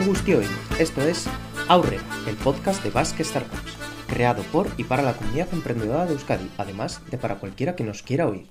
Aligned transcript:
Egunon 0.00 0.14
Gustioy, 0.14 0.46
esto 0.78 1.02
es 1.02 1.28
Aurre, 1.68 1.98
el 2.26 2.34
podcast 2.36 2.82
de 2.82 2.90
Basque 2.90 3.22
Startups, 3.22 3.76
creado 4.06 4.42
por 4.44 4.68
y 4.78 4.84
para 4.84 5.02
la 5.02 5.12
comunidad 5.12 5.48
emprendedora 5.52 6.06
de 6.06 6.14
Euskadi, 6.14 6.48
además 6.56 7.02
de 7.10 7.18
para 7.18 7.36
cualquiera 7.36 7.76
que 7.76 7.84
nos 7.84 8.02
quiera 8.02 8.26
oír. 8.26 8.48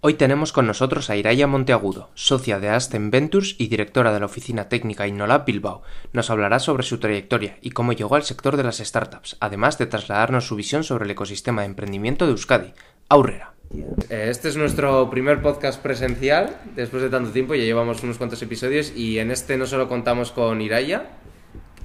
Hoy 0.00 0.14
tenemos 0.14 0.52
con 0.52 0.66
nosotros 0.66 1.10
a 1.10 1.16
Iraya 1.16 1.46
Monteagudo, 1.46 2.08
socia 2.14 2.60
de 2.60 2.70
Aston 2.70 3.10
Ventures 3.10 3.56
y 3.58 3.68
directora 3.68 4.12
de 4.12 4.20
la 4.20 4.26
oficina 4.26 4.70
técnica 4.70 5.06
Innolab 5.06 5.44
Bilbao. 5.44 5.82
Nos 6.14 6.30
hablará 6.30 6.60
sobre 6.60 6.82
su 6.82 6.98
trayectoria 6.98 7.58
y 7.60 7.70
cómo 7.72 7.92
llegó 7.92 8.14
al 8.14 8.22
sector 8.22 8.56
de 8.56 8.64
las 8.64 8.78
startups, 8.78 9.36
además 9.40 9.76
de 9.76 9.86
trasladarnos 9.86 10.46
su 10.46 10.56
visión 10.56 10.82
sobre 10.82 11.04
el 11.04 11.10
ecosistema 11.10 11.60
de 11.60 11.66
emprendimiento 11.66 12.24
de 12.24 12.32
Euskadi. 12.32 12.72
Aurrera. 13.10 13.55
Eh, 13.74 14.28
Este 14.30 14.48
es 14.48 14.56
nuestro 14.56 15.08
primer 15.10 15.42
podcast 15.42 15.80
presencial 15.80 16.56
después 16.74 17.02
de 17.02 17.10
tanto 17.10 17.30
tiempo, 17.30 17.54
ya 17.54 17.64
llevamos 17.64 18.02
unos 18.02 18.18
cuantos 18.18 18.40
episodios 18.42 18.92
y 18.94 19.18
en 19.18 19.30
este 19.30 19.56
no 19.56 19.66
solo 19.66 19.88
contamos 19.88 20.30
con 20.32 20.60
Iraya, 20.60 21.06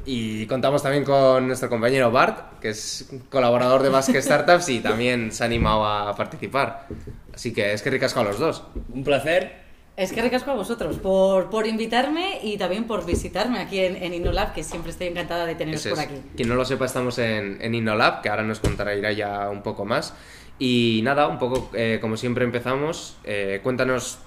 y 0.06 0.48
contamos 0.48 0.82
también 0.82 1.04
con 1.04 1.46
nuestro 1.48 1.70
compañero 1.70 2.12
Bart, 2.12 2.60
que 2.60 2.70
es 2.70 3.10
colaborador 3.30 3.84
de 3.84 3.90
Basque 3.90 4.20
Startups 4.22 4.70
y 4.70 4.80
también 4.80 5.32
se 5.32 5.44
ha 5.44 5.46
animado 5.46 5.86
a 5.86 6.16
participar. 6.16 6.88
Así 7.34 7.54
que 7.54 7.74
es 7.74 7.82
que 7.84 7.92
ricasco 7.92 8.20
a 8.20 8.24
los 8.24 8.40
dos. 8.40 8.64
Un 8.92 9.04
placer. 9.04 9.62
Es 9.98 10.14
que 10.14 10.22
recasco 10.22 10.50
a 10.50 10.56
vosotros 10.56 10.98
por, 10.98 11.50
por 11.52 11.68
invitarme 11.68 12.40
y 12.42 12.58
también 12.58 12.86
por 12.86 13.06
visitarme 13.06 13.60
aquí 13.60 13.80
en, 13.80 13.98
en 13.98 14.14
Innolab, 14.14 14.54
que 14.54 14.64
siempre 14.64 14.92
estoy 14.92 15.08
encantada 15.08 15.46
de 15.46 15.54
teneros 15.54 15.86
por 15.86 16.00
aquí. 16.00 16.16
Quien 16.36 16.50
no 16.50 16.56
lo 16.56 16.66
sepa, 16.66 16.86
estamos 16.86 17.20
en, 17.20 17.60
en 17.62 17.76
Innolab, 17.76 18.22
que 18.24 18.30
ahora 18.30 18.42
nos 18.42 18.60
contará 18.60 18.96
Iraya 18.96 19.50
un 19.50 19.62
poco 19.62 19.86
más. 19.86 20.16
Y 20.64 21.02
nada, 21.02 21.28
un 21.28 21.40
poco 21.40 21.72
eh, 21.74 21.98
como 22.00 22.18
siempre 22.18 22.46
empezamos, 22.46 23.16
eh, 23.24 23.62
cuéntanos 23.64 24.20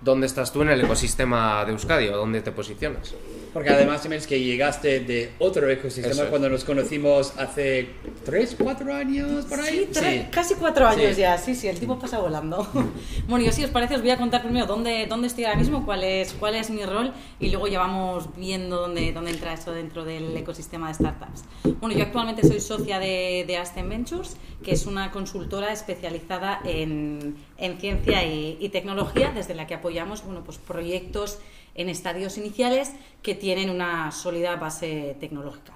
dónde 0.00 0.26
estás 0.26 0.50
tú 0.50 0.62
en 0.62 0.70
el 0.70 0.80
ecosistema 0.80 1.62
de 1.66 1.72
Euskadi 1.72 2.08
o 2.08 2.16
dónde 2.16 2.40
te 2.40 2.52
posicionas. 2.52 3.14
Porque 3.54 3.70
además 3.70 4.02
también 4.02 4.20
es 4.20 4.26
que 4.26 4.40
llegaste 4.40 5.00
de 5.00 5.30
otro 5.38 5.70
ecosistema 5.70 6.24
es. 6.24 6.28
cuando 6.28 6.48
nos 6.50 6.64
conocimos 6.64 7.32
hace 7.38 7.88
3, 8.24 8.56
4 8.58 8.92
años 8.92 9.44
por 9.46 9.60
ahí. 9.60 9.88
Sí, 9.92 10.26
casi 10.30 10.54
cuatro 10.56 10.86
años 10.86 11.14
Sí. 11.14 11.20
ya, 11.20 11.38
sí, 11.38 11.54
sí, 11.54 11.68
el 11.68 11.76
tiempo 11.78 11.98
pasa 11.98 12.18
volando. 12.18 12.66
bueno, 13.28 13.44
yo 13.46 13.52
si 13.52 13.64
os 13.64 13.70
parece 13.70 13.94
os 13.94 14.00
voy 14.02 14.10
a 14.10 14.18
contar 14.18 14.42
primero 14.42 14.66
dónde, 14.66 15.06
dónde 15.08 15.28
estoy 15.28 15.44
ahora 15.44 15.56
mismo, 15.58 15.84
cuál 15.86 16.02
es, 16.04 16.32
cuál 16.34 16.56
es 16.56 16.68
mi 16.68 16.84
rol 16.84 17.12
y 17.40 17.50
luego 17.50 17.68
ya 17.68 17.78
vamos 17.78 18.28
viendo 18.36 18.76
dónde, 18.80 19.12
dónde 19.12 19.30
entra 19.30 19.52
eso 19.54 19.72
dentro 19.72 20.04
del 20.04 20.36
ecosistema 20.36 20.88
de 20.88 20.94
startups. 20.94 21.44
Bueno, 21.80 21.96
yo 21.96 22.02
actualmente 22.02 22.46
soy 22.46 22.60
socia 22.60 22.98
de, 22.98 23.44
de 23.46 23.56
Aston 23.56 23.88
Ventures, 23.88 24.36
que 24.64 24.72
es 24.72 24.84
una 24.86 25.12
consultora 25.12 25.72
especializada 25.72 26.60
en, 26.64 27.36
en 27.58 27.78
ciencia 27.78 28.24
y, 28.24 28.56
y 28.60 28.68
tecnología, 28.70 29.30
desde 29.32 29.54
la 29.54 29.66
que 29.68 29.74
apoyamos 29.74 30.24
bueno, 30.24 30.42
pues 30.44 30.58
proyectos 30.58 31.38
en 31.74 31.88
estadios 31.88 32.38
iniciales 32.38 32.92
que 33.22 33.34
tienen 33.34 33.70
una 33.70 34.12
sólida 34.12 34.56
base 34.56 35.16
tecnológica. 35.20 35.74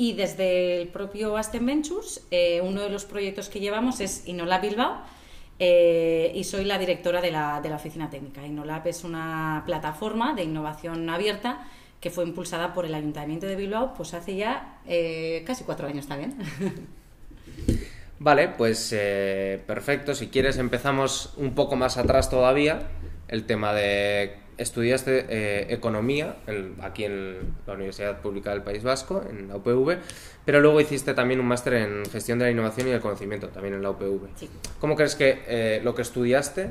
Y 0.00 0.14
desde 0.14 0.80
el 0.80 0.88
propio 0.88 1.36
Aston 1.36 1.66
Ventures, 1.66 2.26
eh, 2.30 2.62
uno 2.62 2.80
de 2.80 2.88
los 2.88 3.04
proyectos 3.04 3.50
que 3.50 3.60
llevamos 3.60 4.00
es 4.00 4.26
Innolab 4.26 4.62
Bilbao 4.62 5.02
eh, 5.58 6.32
y 6.34 6.44
soy 6.44 6.64
la 6.64 6.78
directora 6.78 7.20
de 7.20 7.30
la, 7.30 7.60
de 7.60 7.68
la 7.68 7.76
oficina 7.76 8.08
técnica. 8.08 8.46
Innolab 8.46 8.88
es 8.88 9.04
una 9.04 9.62
plataforma 9.66 10.32
de 10.32 10.44
innovación 10.44 11.06
abierta 11.10 11.68
que 12.00 12.08
fue 12.08 12.24
impulsada 12.24 12.72
por 12.72 12.86
el 12.86 12.94
Ayuntamiento 12.94 13.46
de 13.46 13.56
Bilbao 13.56 13.92
pues 13.92 14.14
hace 14.14 14.36
ya 14.36 14.78
eh, 14.86 15.44
casi 15.46 15.64
cuatro 15.64 15.86
años 15.86 16.06
también. 16.06 16.34
Vale, 18.18 18.48
pues 18.48 18.94
perfecto. 19.66 20.14
Si 20.14 20.28
quieres 20.28 20.56
empezamos 20.56 21.34
un 21.36 21.54
poco 21.54 21.76
más 21.76 21.98
atrás 21.98 22.30
todavía. 22.30 22.88
El 23.28 23.44
tema 23.44 23.74
de 23.74 24.38
estudiaste 24.60 25.26
eh, 25.28 25.66
economía 25.70 26.36
el- 26.46 26.74
aquí 26.82 27.04
en 27.04 27.54
la 27.66 27.74
Universidad 27.74 28.20
Pública 28.20 28.50
del 28.50 28.62
País 28.62 28.82
Vasco, 28.82 29.22
en 29.28 29.48
la 29.48 29.56
UPV, 29.56 29.98
pero 30.44 30.60
luego 30.60 30.80
hiciste 30.80 31.14
también 31.14 31.40
un 31.40 31.46
máster 31.46 31.74
en 31.74 32.04
gestión 32.10 32.38
de 32.38 32.46
la 32.46 32.50
innovación 32.50 32.88
y 32.88 32.90
el 32.90 33.00
conocimiento, 33.00 33.48
también 33.48 33.74
en 33.74 33.82
la 33.82 33.90
UPV. 33.90 34.28
Sí. 34.36 34.48
¿Cómo 34.78 34.96
crees 34.96 35.14
que 35.16 35.42
eh, 35.46 35.80
lo 35.82 35.94
que 35.94 36.02
estudiaste 36.02 36.70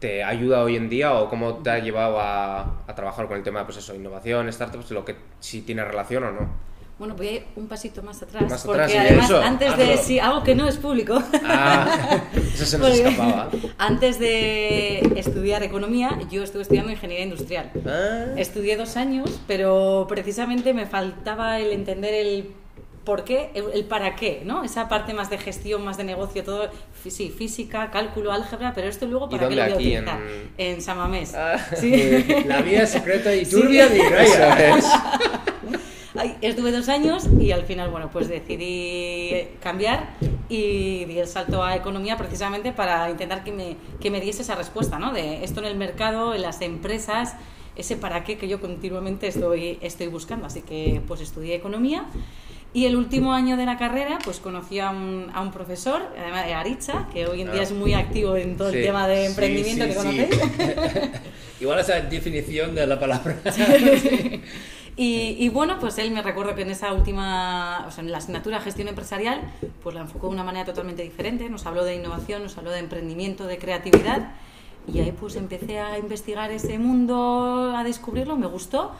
te 0.00 0.22
ayuda 0.22 0.62
hoy 0.62 0.76
en 0.76 0.88
día 0.90 1.14
o 1.14 1.30
cómo 1.30 1.58
te 1.62 1.70
ha 1.70 1.78
llevado 1.78 2.20
a, 2.20 2.82
a 2.86 2.94
trabajar 2.94 3.26
con 3.26 3.36
el 3.38 3.42
tema 3.42 3.64
pues 3.64 3.78
eso, 3.78 3.94
innovación, 3.94 4.52
startups, 4.52 4.90
lo 4.90 5.04
que 5.04 5.14
si 5.40 5.62
tiene 5.62 5.84
relación 5.84 6.24
o 6.24 6.32
no? 6.32 6.48
Bueno, 6.96 7.14
voy 7.16 7.26
a 7.28 7.32
ir 7.32 7.44
un 7.56 7.66
pasito 7.66 8.02
más 8.04 8.22
atrás, 8.22 8.48
Más 8.48 8.62
porque 8.64 8.82
atrás, 8.82 8.94
y 8.94 8.98
además 8.98 9.24
eso, 9.24 9.40
antes 9.42 9.76
de 9.76 9.84
hazlo. 9.94 10.02
sí, 10.04 10.18
algo 10.20 10.44
que 10.44 10.54
no 10.54 10.68
es 10.68 10.76
público. 10.76 11.20
Ah, 11.44 12.22
eso 12.54 12.64
se 12.64 12.78
nos 12.78 12.88
Porque 12.90 13.08
escapaba. 13.08 13.50
Antes 13.78 14.20
de 14.20 15.00
estudiar 15.16 15.64
economía, 15.64 16.18
yo 16.30 16.44
estuve 16.44 16.62
estudiando 16.62 16.92
ingeniería 16.92 17.24
industrial. 17.24 17.72
Ah. 17.84 18.26
Estudié 18.36 18.76
dos 18.76 18.96
años, 18.96 19.40
pero 19.48 20.06
precisamente 20.08 20.72
me 20.72 20.86
faltaba 20.86 21.58
el 21.58 21.72
entender 21.72 22.14
el 22.14 22.50
por 23.04 23.24
qué, 23.24 23.50
el, 23.54 23.64
el 23.74 23.84
para 23.84 24.14
qué, 24.14 24.42
¿no? 24.46 24.62
Esa 24.64 24.88
parte 24.88 25.12
más 25.14 25.28
de 25.30 25.36
gestión, 25.38 25.84
más 25.84 25.96
de 25.98 26.04
negocio, 26.04 26.42
todo, 26.44 26.70
sí, 27.06 27.28
física, 27.36 27.90
cálculo, 27.90 28.32
álgebra, 28.32 28.72
pero 28.72 28.88
esto 28.88 29.04
luego 29.06 29.26
¿Y 29.26 29.30
para 29.36 29.48
qué 29.48 29.56
dónde 29.56 29.56
lo 29.70 29.74
voy 29.76 29.96
a 29.96 29.98
utilizar. 30.00 30.20
En- 30.58 30.74
En, 30.76 30.80
San 30.80 30.96
Mamés. 30.96 31.34
Ah. 31.34 31.56
Sí. 31.76 31.92
La 32.46 32.62
vida 32.62 32.86
secreta 32.86 33.34
y 33.34 33.44
Sí. 33.44 33.50
turbia 33.60 33.88
de 33.88 33.98
Iraya. 33.98 34.78
Estuve 36.40 36.72
dos 36.72 36.88
años 36.88 37.28
y 37.40 37.50
al 37.52 37.64
final, 37.64 37.90
bueno, 37.90 38.10
pues 38.10 38.28
decidí 38.28 39.48
cambiar 39.60 40.10
y 40.48 41.04
di 41.04 41.18
el 41.18 41.26
salto 41.26 41.62
a 41.62 41.74
economía 41.76 42.16
precisamente 42.16 42.72
para 42.72 43.10
intentar 43.10 43.44
que 43.44 43.52
me, 43.52 43.76
que 44.00 44.10
me 44.10 44.20
diese 44.20 44.42
esa 44.42 44.54
respuesta, 44.54 44.98
¿no? 44.98 45.12
De 45.12 45.44
esto 45.44 45.60
en 45.60 45.66
el 45.66 45.76
mercado, 45.76 46.34
en 46.34 46.42
las 46.42 46.60
empresas, 46.60 47.34
ese 47.76 47.96
para 47.96 48.24
qué 48.24 48.36
que 48.38 48.48
yo 48.48 48.60
continuamente 48.60 49.26
estoy, 49.26 49.78
estoy 49.80 50.06
buscando. 50.08 50.46
Así 50.46 50.62
que 50.62 51.00
pues 51.06 51.20
estudié 51.20 51.54
economía 51.54 52.04
y 52.72 52.86
el 52.86 52.96
último 52.96 53.32
año 53.32 53.56
de 53.56 53.66
la 53.66 53.76
carrera 53.78 54.18
pues 54.24 54.40
conocí 54.40 54.80
a 54.80 54.90
un, 54.90 55.30
a 55.32 55.40
un 55.42 55.52
profesor, 55.52 56.02
además 56.18 56.44
de 56.46 56.54
Aritza, 56.54 57.08
que 57.12 57.26
hoy 57.26 57.42
en 57.42 57.52
día 57.52 57.62
es 57.62 57.72
muy 57.72 57.94
activo 57.94 58.36
en 58.36 58.56
todo 58.56 58.70
Sí, 58.72 58.78
el 58.78 58.84
tema 58.84 59.06
de 59.06 59.26
emprendimiento 59.26 59.84
sí, 59.84 59.90
que 59.90 59.94
sí. 59.94 59.98
conocéis. 59.98 61.10
Igual 61.60 61.78
esa 61.78 62.00
definición 62.00 62.74
de 62.74 62.86
la 62.86 62.98
palabra. 62.98 63.38
Y, 64.96 65.48
bueno, 65.48 65.78
pues 65.80 65.98
él 65.98 66.12
me 66.12 66.22
recuerdo 66.22 66.54
que 66.54 66.62
en 66.62 66.70
esa 66.70 66.92
última, 66.92 67.84
o 67.88 67.90
sea, 67.90 68.04
en 68.04 68.12
la 68.12 68.18
asignatura 68.18 68.60
gestión 68.60 68.86
empresarial, 68.86 69.40
pues 69.82 69.94
la 69.94 70.02
enfocó 70.02 70.28
de 70.28 70.34
una 70.34 70.44
manera 70.44 70.64
totalmente 70.64 71.02
diferente. 71.02 71.48
Nos 71.50 71.66
habló 71.66 71.84
de 71.84 71.96
innovación, 71.96 72.44
nos 72.44 72.56
habló 72.58 72.70
de 72.70 72.78
emprendimiento, 72.78 73.46
de 73.46 73.58
creatividad. 73.58 74.32
Y 74.86 75.00
ahí 75.00 75.12
pues 75.12 75.34
empecé 75.34 75.80
a 75.80 75.98
investigar 75.98 76.52
ese 76.52 76.78
mundo, 76.78 77.74
a 77.76 77.82
descubrirlo, 77.82 78.36
me 78.36 78.46
gustó. 78.46 78.92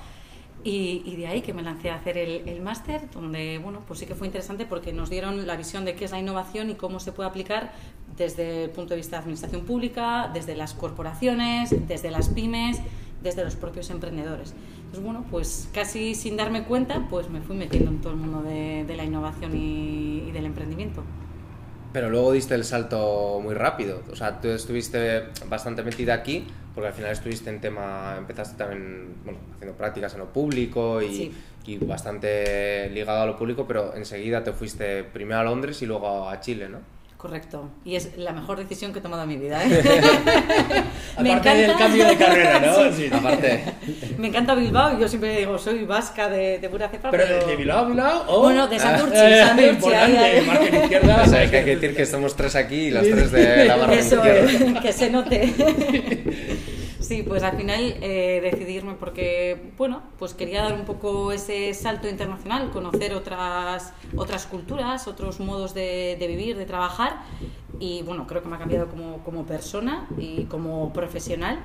Y, 0.64 1.02
y 1.04 1.16
de 1.16 1.26
ahí 1.26 1.42
que 1.42 1.52
me 1.52 1.62
lancé 1.62 1.90
a 1.90 1.96
hacer 1.96 2.16
el, 2.16 2.48
el 2.48 2.60
máster, 2.62 3.08
donde, 3.12 3.58
bueno, 3.58 3.80
pues 3.86 4.00
sí 4.00 4.06
que 4.06 4.14
fue 4.14 4.26
interesante 4.26 4.64
porque 4.64 4.94
nos 4.94 5.10
dieron 5.10 5.46
la 5.46 5.56
visión 5.56 5.84
de 5.84 5.94
qué 5.94 6.06
es 6.06 6.10
la 6.10 6.18
innovación 6.18 6.70
y 6.70 6.74
cómo 6.74 7.00
se 7.00 7.12
puede 7.12 7.28
aplicar 7.28 7.72
desde 8.16 8.64
el 8.64 8.70
punto 8.70 8.90
de 8.90 8.96
vista 8.96 9.16
de 9.16 9.22
administración 9.22 9.64
pública, 9.66 10.30
desde 10.32 10.56
las 10.56 10.72
corporaciones, 10.72 11.86
desde 11.86 12.10
las 12.10 12.30
pymes, 12.30 12.80
desde 13.22 13.44
los 13.44 13.56
propios 13.56 13.90
emprendedores. 13.90 14.54
Entonces, 14.94 15.12
bueno, 15.12 15.26
pues 15.28 15.68
casi 15.74 16.14
sin 16.14 16.36
darme 16.36 16.62
cuenta, 16.62 17.08
pues 17.10 17.28
me 17.28 17.40
fui 17.40 17.56
metiendo 17.56 17.90
en 17.90 18.00
todo 18.00 18.12
el 18.12 18.18
mundo 18.20 18.42
de, 18.42 18.84
de 18.86 18.96
la 18.96 19.02
innovación 19.02 19.56
y, 19.56 20.22
y 20.28 20.30
del 20.30 20.46
emprendimiento. 20.46 21.02
Pero 21.92 22.10
luego 22.10 22.30
diste 22.30 22.54
el 22.54 22.62
salto 22.62 23.40
muy 23.42 23.54
rápido. 23.54 24.02
O 24.12 24.14
sea, 24.14 24.40
tú 24.40 24.48
estuviste 24.50 25.24
bastante 25.48 25.82
metida 25.82 26.14
aquí, 26.14 26.44
porque 26.76 26.86
al 26.88 26.94
final 26.94 27.10
estuviste 27.10 27.50
en 27.50 27.60
tema, 27.60 28.14
empezaste 28.18 28.56
también 28.56 29.16
bueno, 29.24 29.40
haciendo 29.56 29.76
prácticas 29.76 30.12
en 30.14 30.20
lo 30.20 30.32
público 30.32 31.02
y, 31.02 31.12
Sí. 31.12 31.32
y 31.66 31.78
bastante 31.78 32.88
ligado 32.90 33.22
a 33.22 33.26
lo 33.26 33.36
público, 33.36 33.66
pero 33.66 33.96
enseguida 33.96 34.44
te 34.44 34.52
fuiste 34.52 35.02
primero 35.02 35.40
a 35.40 35.44
Londres 35.44 35.82
y 35.82 35.86
luego 35.86 36.28
a 36.28 36.38
Chile, 36.38 36.68
¿no? 36.68 36.78
Correcto. 37.24 37.70
Y 37.86 37.96
es 37.96 38.18
la 38.18 38.32
mejor 38.32 38.58
decisión 38.58 38.92
que 38.92 38.98
he 38.98 39.02
tomado 39.02 39.22
en 39.22 39.28
mi 39.30 39.36
vida. 39.38 39.58
¿eh? 39.64 39.82
Me 41.22 41.32
Aparte 41.32 41.48
del 41.56 41.70
encanta- 41.70 41.78
cambio 41.78 42.06
de 42.06 42.16
carrera, 42.18 42.60
¿no? 42.60 42.74
Sí. 42.92 43.08
Sí. 43.08 43.10
Aparte, 43.10 43.64
Me 44.18 44.28
encanta 44.28 44.54
Bilbao 44.54 44.98
y 44.98 45.00
yo 45.00 45.08
siempre 45.08 45.38
digo, 45.38 45.56
soy 45.58 45.84
vasca 45.86 46.28
de, 46.28 46.58
de 46.58 46.68
pura 46.68 46.90
cepa. 46.90 47.10
Pero 47.10 47.24
de, 47.26 47.46
de 47.46 47.56
Bilbao 47.56 47.86
Bilbao 47.86 48.24
o... 48.28 48.40
Bueno, 48.42 48.66
de 48.68 48.78
Santurchi, 48.78 49.16
Ah, 49.16 49.46
Santurchi, 49.46 49.70
importante, 49.70 50.18
ahí, 50.18 50.36
ahí. 50.38 50.46
margen 50.46 50.74
izquierda. 50.82 51.22
o 51.22 51.26
sea, 51.26 51.38
hay 51.40 51.48
que 51.48 51.64
decir 51.64 51.96
que 51.96 52.02
estamos 52.02 52.36
tres 52.36 52.56
aquí 52.56 52.74
y 52.76 52.90
las 52.90 53.04
tres 53.04 53.32
de 53.32 53.64
la 53.64 53.76
barra 53.76 53.94
Eso 53.94 54.16
izquierda. 54.16 54.50
es, 54.76 54.80
que 54.82 54.92
se 54.92 55.08
note. 55.10 55.54
Sí, 57.04 57.22
pues 57.22 57.42
al 57.42 57.58
final 57.58 57.96
eh, 58.00 58.40
decidí 58.42 58.76
irme 58.76 58.94
porque, 58.94 59.72
bueno, 59.76 60.02
pues 60.18 60.32
quería 60.32 60.62
dar 60.62 60.72
un 60.72 60.86
poco 60.86 61.32
ese 61.32 61.74
salto 61.74 62.08
internacional, 62.08 62.70
conocer 62.70 63.12
otras, 63.12 63.92
otras 64.16 64.46
culturas, 64.46 65.06
otros 65.06 65.38
modos 65.38 65.74
de, 65.74 66.16
de 66.18 66.26
vivir, 66.26 66.56
de 66.56 66.64
trabajar 66.64 67.18
y, 67.78 68.02
bueno, 68.04 68.26
creo 68.26 68.42
que 68.42 68.48
me 68.48 68.56
ha 68.56 68.58
cambiado 68.58 68.88
como, 68.88 69.18
como 69.18 69.44
persona 69.44 70.08
y 70.16 70.44
como 70.44 70.94
profesional. 70.94 71.58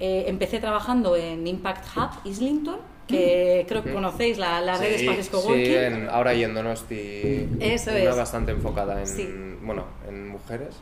Eh, 0.00 0.24
empecé 0.26 0.58
trabajando 0.58 1.14
en 1.14 1.46
Impact 1.46 1.86
Hub 1.96 2.10
Islington, 2.24 2.80
que 3.06 3.64
creo 3.68 3.82
que 3.82 3.92
conocéis 3.92 4.38
la, 4.38 4.60
la 4.60 4.76
red 4.78 4.90
de 4.92 4.98
Sí, 4.98 5.04
espacios 5.04 5.26
Sí, 5.26 5.32
coworking. 5.32 5.74
en- 5.74 6.08
ahora 6.10 6.34
y 6.34 6.44
en 6.44 6.54
Donosti. 6.54 7.48
Eso 7.60 7.90
una 7.90 7.98
es. 8.00 8.16
bastante 8.16 8.52
enfocada 8.52 9.00
en, 9.00 9.06
Sí. 9.06 9.28
bueno, 9.62 9.84
en 10.08 10.28
mujeres. 10.28 10.76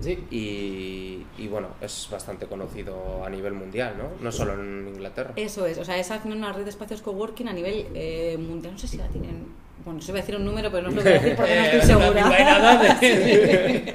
Sí. 0.00 0.18
Y, 0.30 1.26
y 1.42 1.48
bueno, 1.48 1.68
es 1.80 2.08
bastante 2.10 2.46
conocido 2.46 3.24
a 3.24 3.30
nivel 3.30 3.52
mundial, 3.54 3.94
¿no? 3.98 4.04
No 4.22 4.30
solo 4.32 4.54
en 4.54 4.88
Inglaterra. 4.94 5.32
Eso 5.36 5.66
es, 5.66 5.78
o 5.78 5.84
sea, 5.84 5.98
es 5.98 6.10
una 6.24 6.52
red 6.52 6.64
de 6.64 6.70
espacios 6.70 7.02
coworking 7.02 7.48
a 7.48 7.52
nivel 7.52 7.86
eh, 7.94 8.36
mundial. 8.38 8.72
No 8.74 8.78
sé 8.78 8.86
si 8.88 8.96
la 8.96 9.06
tienen. 9.08 9.60
Bueno, 9.84 10.00
se 10.00 10.12
voy 10.12 10.20
a 10.20 10.22
decir 10.22 10.36
un 10.36 10.44
número, 10.44 10.70
pero 10.70 10.84
no 10.84 10.88
os 10.90 10.94
lo 10.94 11.02
voy 11.02 11.10
a 11.10 11.14
decir 11.14 11.34
porque 11.34 11.56
no 11.56 11.62
estoy 11.62 11.80
Eh, 11.80 11.86
segura. 11.86 12.28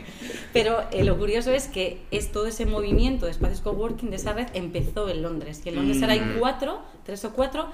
Pero 0.63 0.83
eh, 0.91 1.03
lo 1.03 1.17
curioso 1.17 1.51
es 1.51 1.67
que 1.67 1.99
es 2.11 2.31
todo 2.31 2.47
ese 2.47 2.65
movimiento 2.65 3.25
de 3.25 3.31
espacios 3.31 3.61
coworking 3.61 4.09
de 4.09 4.15
esa 4.15 4.33
red 4.33 4.47
empezó 4.53 5.07
en 5.09 5.21
Londres. 5.21 5.61
Y 5.65 5.69
en 5.69 5.75
Londres 5.75 6.01
ahora 6.01 6.13
hay 6.13 6.19
Mm. 6.21 6.39
cuatro, 6.39 6.79
tres 7.05 7.23
o 7.25 7.31
cuatro, 7.31 7.67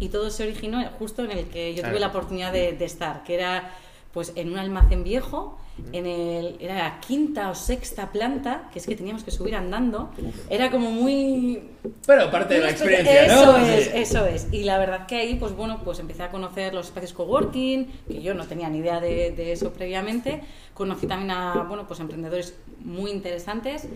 y 0.00 0.08
todo 0.08 0.30
se 0.30 0.42
originó 0.44 0.84
justo 0.98 1.24
en 1.24 1.30
el 1.30 1.46
que 1.46 1.74
yo 1.74 1.82
tuve 1.82 2.00
la 2.00 2.08
oportunidad 2.08 2.52
de, 2.52 2.72
de 2.72 2.84
estar, 2.84 3.22
que 3.24 3.34
era 3.34 3.72
pues 4.12 4.32
en 4.36 4.50
un 4.52 4.58
almacén 4.58 5.04
viejo, 5.04 5.58
en 5.92 6.06
el, 6.06 6.56
era 6.60 6.74
la 6.76 7.00
quinta 7.00 7.50
o 7.50 7.54
sexta 7.54 8.10
planta, 8.10 8.68
que 8.72 8.78
es 8.78 8.86
que 8.86 8.96
teníamos 8.96 9.22
que 9.24 9.30
subir 9.30 9.54
andando. 9.54 10.10
Era 10.48 10.70
como 10.70 10.90
muy 10.90 11.62
Bueno, 12.06 12.30
parte 12.30 12.54
de 12.54 12.60
la 12.60 12.70
experiencia. 12.70 13.26
¿no? 13.28 13.56
Eso 13.56 13.56
es, 13.58 13.90
eso 13.94 14.26
es. 14.26 14.46
Y 14.52 14.64
la 14.64 14.78
verdad 14.78 15.06
que 15.06 15.16
ahí, 15.16 15.34
pues 15.34 15.54
bueno, 15.54 15.80
pues 15.84 15.98
empecé 15.98 16.22
a 16.22 16.30
conocer 16.30 16.72
los 16.74 16.86
espacios 16.86 17.12
coworking, 17.12 17.86
que 18.08 18.22
yo 18.22 18.34
no 18.34 18.46
tenía 18.46 18.68
ni 18.68 18.78
idea 18.78 19.00
de, 19.00 19.32
de 19.32 19.52
eso 19.52 19.72
previamente. 19.72 20.42
Conocí 20.74 21.06
también 21.06 21.30
a, 21.30 21.64
bueno, 21.68 21.86
pues 21.86 22.00
emprendedores 22.00 22.54
muy 22.80 23.10
interesantes. 23.10 23.86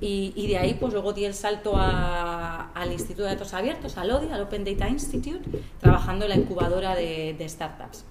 Y, 0.00 0.32
y 0.36 0.46
de 0.48 0.58
ahí, 0.58 0.74
pues 0.74 0.92
luego 0.92 1.12
di 1.12 1.24
el 1.24 1.34
salto 1.34 1.74
a- 1.76 2.70
al 2.72 2.92
Instituto 2.92 3.22
de 3.24 3.30
Datos 3.34 3.52
Abiertos, 3.54 3.96
al 3.98 4.10
ODI, 4.10 4.30
al 4.32 4.42
Open 4.42 4.64
Data 4.64 4.88
Institute, 4.88 5.40
trabajando 5.80 6.24
en 6.24 6.30
la 6.30 6.36
incubadora 6.36 6.94
de, 6.94 7.34
de 7.38 7.48
startups 7.48 8.04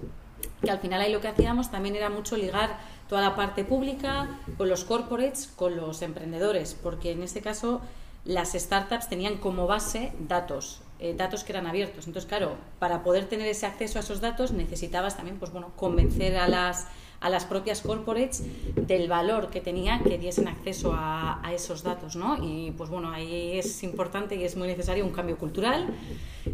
que 0.63 0.71
al 0.71 0.79
final 0.79 0.99
ahí 1.01 1.11
lo 1.11 1.21
que 1.21 1.27
hacíamos 1.27 1.69
también 1.69 1.95
era 1.95 2.09
mucho 2.09 2.35
ligar 2.37 2.77
toda 3.07 3.21
la 3.21 3.35
parte 3.35 3.63
pública 3.63 4.39
con 4.57 4.69
los 4.69 4.83
corporates, 4.83 5.47
con 5.55 5.75
los 5.75 6.01
emprendedores, 6.01 6.75
porque 6.81 7.11
en 7.11 7.23
este 7.23 7.41
caso 7.41 7.81
las 8.25 8.53
startups 8.53 9.07
tenían 9.07 9.37
como 9.37 9.67
base 9.67 10.11
datos, 10.19 10.81
eh, 10.99 11.13
datos 11.15 11.43
que 11.43 11.53
eran 11.53 11.67
abiertos. 11.67 12.07
Entonces, 12.07 12.27
claro, 12.27 12.55
para 12.79 13.03
poder 13.03 13.25
tener 13.27 13.47
ese 13.47 13.65
acceso 13.65 13.99
a 13.99 14.01
esos 14.01 14.21
datos 14.21 14.51
necesitabas 14.51 15.15
también, 15.15 15.37
pues 15.37 15.51
bueno, 15.51 15.71
convencer 15.75 16.37
a 16.37 16.47
las 16.47 16.87
a 17.25 17.29
las 17.29 17.45
propias 17.45 17.81
corporates 17.81 18.43
del 18.75 19.09
valor 19.09 19.49
que 19.49 19.59
tenía 19.59 19.99
que 20.03 20.19
diesen 20.19 20.47
acceso 20.47 20.93
a, 20.93 21.39
a 21.43 21.53
esos 21.55 21.81
datos, 21.81 22.15
¿no? 22.15 22.37
Y 22.39 22.71
pues 22.77 22.91
bueno, 22.91 23.09
ahí 23.11 23.57
es 23.57 23.81
importante 23.81 24.35
y 24.35 24.43
es 24.43 24.55
muy 24.55 24.67
necesario 24.67 25.03
un 25.03 25.11
cambio 25.11 25.35
cultural 25.35 25.87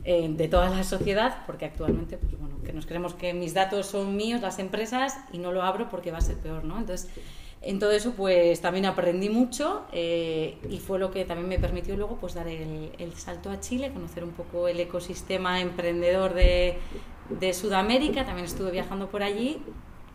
eh, 0.06 0.30
de 0.30 0.48
toda 0.48 0.70
la 0.70 0.86
sociedad, 0.86 1.40
porque 1.46 1.66
actualmente, 1.66 2.18
pues 2.18 2.40
bueno, 2.40 2.56
que 2.64 2.72
nos 2.72 2.86
creemos 2.86 3.14
que 3.14 3.34
mis 3.34 3.54
datos 3.54 3.88
son 3.88 4.16
míos, 4.16 4.40
las 4.40 4.60
empresas, 4.60 5.18
y 5.34 5.40
no 5.40 5.52
lo 5.52 5.62
abro 5.62 5.90
porque 5.90 6.10
va 6.10 6.20
a 6.20 6.22
ser 6.22 6.38
peor, 6.38 6.64
¿no? 6.64 6.78
Entonces, 6.78 7.10
en 7.62 7.78
todo 7.78 7.92
eso, 7.92 8.14
pues 8.14 8.62
también 8.62 8.86
aprendí 8.86 9.28
mucho 9.28 9.84
eh, 9.92 10.58
y 10.70 10.80
fue 10.80 11.00
lo 11.00 11.12
que 11.12 11.26
también 11.26 11.50
me 11.50 11.60
permitió 11.60 11.98
luego 11.98 12.16
pues 12.16 12.34
dar 12.34 12.48
el, 12.48 12.92
el 12.98 13.14
salto 13.16 13.50
a 13.50 13.60
Chile, 13.60 13.92
conocer 13.92 14.24
un 14.24 14.32
poco 14.32 14.70
el 14.70 14.80
ecosistema 14.80 15.60
emprendedor 15.60 16.34
de, 16.34 16.78
de 17.30 17.54
Sudamérica, 17.54 18.26
también 18.26 18.46
estuve 18.46 18.72
viajando 18.72 19.10
por 19.10 19.22
allí, 19.22 19.62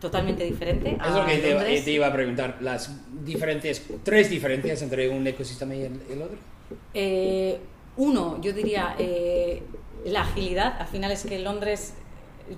totalmente 0.01 0.45
diferente. 0.45 0.91
Es 0.93 1.13
lo 1.13 1.23
a 1.23 1.27
que 1.27 1.39
te, 1.39 1.49
iba- 1.51 1.61
Londres. 1.61 1.85
te 1.85 1.91
iba 1.93 2.07
a 2.07 2.13
preguntar, 2.13 2.57
las 2.61 2.91
diferentes, 3.25 3.83
tres 4.05 4.31
diferencias 4.31 4.83
entre 4.83 5.09
un 5.09 5.27
ecosistema 5.27 5.75
y 5.75 5.83
el, 5.83 6.01
el 6.11 6.23
otro. 6.23 6.37
Eh, 6.95 7.59
uno, 7.97 8.41
yo 8.41 8.53
diría 8.53 8.95
eh, 8.99 9.63
la 10.05 10.23
agilidad. 10.23 10.81
Al 10.81 10.87
final 10.89 11.11
es 11.13 11.25
que 11.25 11.39
Londres, 11.39 11.95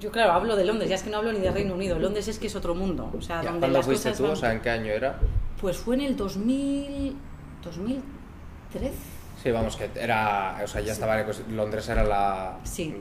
yo 0.01 0.11
claro, 0.11 0.33
hablo 0.33 0.57
de 0.57 0.65
Londres, 0.65 0.89
ya 0.91 0.97
es 0.97 1.03
que 1.03 1.11
no 1.11 1.19
hablo 1.19 1.33
ni 1.33 1.39
de 1.41 1.51
Reino 1.51 1.75
Unido. 1.75 1.99
Londres 1.99 2.27
es 2.29 2.39
que 2.39 2.49
es 2.49 2.57
otro 2.57 2.75
mundo. 2.75 3.11
O 3.17 3.23
sea, 3.23 3.37
donde 3.43 3.61
¿Cuándo 3.61 3.69
las 3.79 3.87
fuiste 3.87 4.09
cosas 4.11 4.19
tú? 4.19 4.23
van- 4.25 4.33
O 4.33 4.37
sea, 4.37 4.53
¿en 4.53 4.61
qué 4.61 4.71
año 4.71 4.93
era? 4.93 5.19
Pues 5.61 5.77
fue 5.77 5.95
en 5.97 6.01
el 6.03 6.17
2000, 6.17 7.17
2013. 7.65 8.95
Sí, 9.43 9.51
vamos, 9.53 9.77
que 9.77 9.89
era, 9.95 10.61
o 10.65 10.67
sea, 10.67 10.81
ya 10.81 10.93
estaba, 10.93 11.25
Londres 11.51 11.89
era 11.89 12.03
la, 12.03 12.59
Sí. 12.65 12.95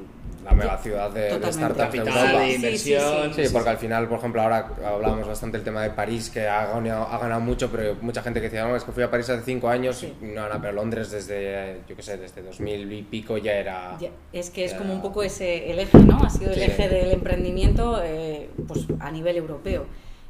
La 0.47 0.53
mega 0.53 0.77
ciudad 0.77 1.11
de, 1.11 1.21
de 1.21 1.29
Totalmente. 1.29 1.57
startups 1.57 1.91
de 1.91 1.97
Europa. 1.99 2.39
de 2.39 2.53
inversión. 2.55 3.33
Sí, 3.33 3.43
porque 3.51 3.69
al 3.69 3.77
final, 3.77 4.07
por 4.07 4.19
ejemplo, 4.19 4.41
ahora 4.41 4.69
hablábamos 4.85 5.27
bastante 5.27 5.57
del 5.57 5.65
tema 5.65 5.83
de 5.83 5.89
París, 5.89 6.29
que 6.29 6.47
ha 6.47 6.67
ganado, 6.67 7.03
ha 7.03 7.17
ganado 7.17 7.41
mucho, 7.41 7.69
pero 7.69 7.95
mucha 8.01 8.21
gente 8.23 8.39
que 8.39 8.45
decía, 8.49 8.65
no, 8.65 8.75
es 8.75 8.83
que 8.83 8.91
fui 8.91 9.03
a 9.03 9.11
París 9.11 9.29
hace 9.29 9.43
cinco 9.43 9.67
años, 9.69 9.97
Sí. 9.97 10.13
no, 10.21 10.47
no, 10.47 10.61
pero 10.61 10.73
Londres 10.73 11.11
desde, 11.11 11.81
yo 11.87 11.95
qué 11.95 12.01
sé, 12.01 12.17
desde 12.17 12.41
2000 12.41 12.91
y 12.93 13.01
pico 13.03 13.37
ya 13.37 13.53
era... 13.53 13.97
Ya, 13.99 14.09
es 14.31 14.49
que 14.49 14.63
es 14.65 14.73
como 14.73 14.93
un 14.93 15.01
poco 15.01 15.21
ese 15.23 15.69
el 15.71 15.79
eje, 15.79 15.97
¿no? 15.99 16.17
Ha 16.23 16.29
sido 16.29 16.51
el 16.51 16.55
Sí. 16.57 16.61
eje 16.63 16.87
del 16.89 17.11
emprendimiento 17.11 18.01
eh, 18.03 18.49
pues 18.67 18.85
a 18.99 19.11
nivel 19.11 19.35
europeo. 19.37 19.85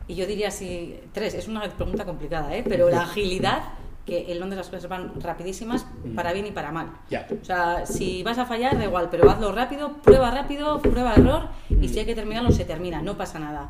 Y 0.08 0.16
yo 0.16 0.26
diría 0.26 0.48
así, 0.48 1.00
tres, 1.12 1.34
es 1.34 1.48
una 1.48 1.62
pregunta 1.70 2.06
complicada, 2.06 2.56
¿eh? 2.56 2.64
Pero 2.68 2.90
la 2.90 3.02
agilidad, 3.10 3.62
que 4.08 4.32
en 4.32 4.40
Londres 4.40 4.58
las 4.58 4.70
cosas 4.70 4.90
van 4.90 5.12
rapidísimas, 5.22 5.86
para 6.16 6.32
bien 6.34 6.48
y 6.48 6.52
para 6.52 6.72
mal. 6.72 6.88
O 7.42 7.46
sea, 7.46 7.86
si 7.86 8.24
vas 8.24 8.38
a 8.40 8.46
fallar, 8.46 8.78
da 8.78 8.86
igual, 8.86 9.10
pero 9.12 9.30
hazlo 9.30 9.52
rápido, 9.52 9.98
prueba 9.98 10.32
rápido, 10.32 10.82
prueba 10.82 11.14
error, 11.14 11.50
y 11.70 11.90
si 11.90 12.00
hay 12.00 12.06
que 12.06 12.16
terminarlo, 12.16 12.52
se 12.52 12.64
termina, 12.64 13.02
no 13.02 13.18
pasa 13.18 13.38
nada. 13.38 13.70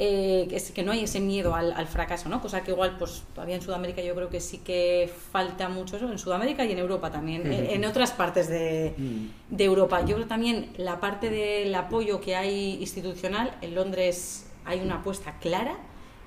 Eh, 0.00 0.46
que 0.48 0.54
es 0.54 0.70
que 0.70 0.84
no 0.84 0.92
hay 0.92 1.02
ese 1.02 1.18
miedo 1.18 1.56
al, 1.56 1.72
al 1.72 1.88
fracaso, 1.88 2.28
¿no? 2.28 2.40
Cosa 2.40 2.62
que 2.62 2.70
igual, 2.70 2.94
pues 3.00 3.24
todavía 3.34 3.56
en 3.56 3.62
Sudamérica 3.62 4.00
yo 4.00 4.14
creo 4.14 4.28
que 4.28 4.40
sí 4.40 4.58
que 4.58 5.12
falta 5.32 5.68
mucho 5.68 5.96
eso, 5.96 6.08
en 6.08 6.20
Sudamérica 6.20 6.64
y 6.64 6.70
en 6.70 6.78
Europa 6.78 7.10
también, 7.10 7.52
en, 7.52 7.66
en 7.66 7.84
otras 7.90 8.12
partes 8.12 8.48
de, 8.48 8.94
de 9.50 9.64
Europa. 9.64 10.04
Yo 10.04 10.14
creo 10.14 10.28
también 10.28 10.70
la 10.76 11.00
parte 11.00 11.30
del 11.30 11.74
apoyo 11.74 12.20
que 12.20 12.36
hay 12.36 12.78
institucional, 12.80 13.56
en 13.60 13.74
Londres 13.74 14.48
hay 14.64 14.78
una 14.78 14.96
apuesta 14.98 15.34
clara 15.40 15.76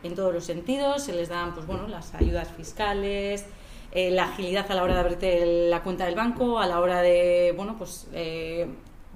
en 0.03 0.15
todos 0.15 0.33
los 0.33 0.45
sentidos, 0.45 1.03
se 1.03 1.13
les 1.13 1.29
dan, 1.29 1.53
pues 1.53 1.65
bueno, 1.67 1.87
las 1.87 2.13
ayudas 2.15 2.49
fiscales, 2.49 3.45
eh, 3.91 4.11
la 4.11 4.23
agilidad 4.25 4.71
a 4.71 4.75
la 4.75 4.83
hora 4.83 4.93
de 4.93 4.99
abrirte 4.99 5.69
la 5.69 5.83
cuenta 5.83 6.05
del 6.05 6.15
banco, 6.15 6.59
a 6.59 6.67
la 6.67 6.79
hora 6.79 7.01
de, 7.01 7.53
bueno, 7.55 7.75
pues 7.77 8.07
eh, 8.13 8.67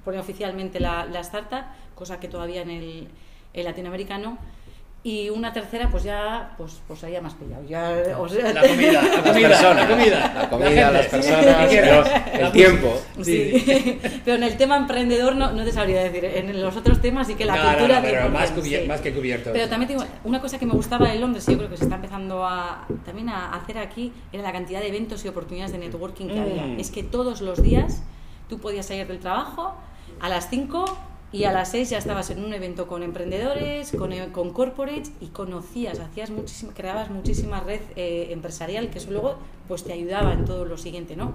poner 0.04 0.20
oficialmente 0.20 0.80
la, 0.80 1.06
la 1.06 1.22
startup, 1.22 1.64
cosa 1.96 2.20
que 2.20 2.28
todavía 2.28 2.62
en 2.62 2.70
el, 2.70 3.08
el 3.54 3.66
latinoamericano. 3.66 4.38
Y 5.08 5.30
una 5.30 5.54
tercera, 5.54 5.88
pues 5.92 6.02
ya, 6.04 6.56
pues, 6.58 6.82
pues 6.88 7.04
ahí 7.04 7.12
ya 7.12 7.22
más 7.22 7.36
pillado. 7.36 7.64
Ya, 7.70 8.18
o 8.20 8.28
sea, 8.28 8.52
La 8.52 8.62
comida, 8.62 8.92
la 9.04 9.04
Las 9.04 9.22
comida, 9.22 9.50
personas, 9.50 9.76
la 9.90 9.96
comida. 9.96 10.34
la 10.34 10.50
comida, 10.50 10.68
gente. 10.70 10.94
las 10.94 11.06
personas, 11.06 11.46
¿Qué 11.46 11.52
los- 11.86 12.10
quieres? 12.10 12.42
el 12.42 12.52
tiempo. 12.52 13.02
Sí. 13.22 14.00
pero 14.26 14.38
en 14.38 14.44
el 14.44 14.58
tema 14.58 14.78
emprendedor 14.78 15.36
no, 15.36 15.52
no 15.52 15.64
te 15.64 15.72
sabría 15.72 16.04
decir. 16.06 16.26
En 16.26 16.60
los 16.60 16.76
otros 16.76 17.02
temas 17.02 17.28
sí 17.28 17.36
que 17.36 17.46
la 17.46 17.56
No, 17.56 17.64
no, 17.64 17.72
no, 17.74 17.78
cultura... 17.78 18.02
pero 18.02 18.22
100%, 18.22 18.30
más, 18.32 18.56
cubier- 18.56 18.82
sí. 18.82 18.88
más 18.88 19.02
que 19.02 19.14
cubierto. 19.14 19.52
Pero 19.54 19.70
también 19.70 19.90
tengo 19.90 20.04
una 20.24 20.42
cosa 20.42 20.58
que 20.58 20.66
me 20.66 20.74
gustaba 20.74 21.08
de 21.08 21.20
Londres, 21.20 21.48
y 21.48 21.52
yo 21.52 21.58
creo 21.60 21.70
que 21.70 21.78
se 21.78 21.84
está 21.84 21.98
empezando 21.98 22.44
a, 22.44 22.88
también 23.06 23.30
a 23.30 23.54
hacer 23.54 23.78
aquí, 23.78 24.12
era 24.34 24.42
la 24.42 24.52
cantidad 24.54 24.80
de 24.80 24.88
eventos 24.88 25.24
y 25.24 25.28
oportunidades 25.28 25.72
de 25.72 25.78
networking 25.78 26.30
que 26.30 26.34
Mm. 26.34 26.42
había. 26.42 26.66
Es 26.80 26.90
que 26.90 27.04
todos 27.04 27.42
los 27.42 27.62
días 27.62 28.02
tú 28.50 28.58
podías 28.58 28.88
salir 28.88 29.06
del 29.06 29.20
trabajo 29.20 29.76
a 30.20 30.30
las 30.30 30.50
5 30.50 30.84
y 31.36 31.44
a 31.44 31.52
las 31.52 31.72
6 31.72 31.90
ya 31.90 31.98
estabas 31.98 32.30
en 32.30 32.42
un 32.42 32.54
evento 32.54 32.88
con 32.88 33.04
emprendedores, 33.04 33.92
con, 33.92 34.14
eh, 34.14 34.30
con 34.32 34.54
corporates 34.54 35.12
y 35.20 35.28
conocías, 35.28 36.00
hacías 36.00 36.30
muchísima, 36.30 36.74
creabas 36.74 37.10
muchísima 37.10 37.60
red 37.60 37.82
eh, 37.98 38.30
empresarial 38.32 38.90
que 38.90 39.00
eso 39.00 39.12
luego 39.12 39.36
pues 39.68 39.84
te 39.84 39.92
ayudaba 39.92 40.32
en 40.32 40.46
todo 40.46 40.64
lo 40.64 40.78
siguiente, 40.78 41.18
¿no? 41.18 41.34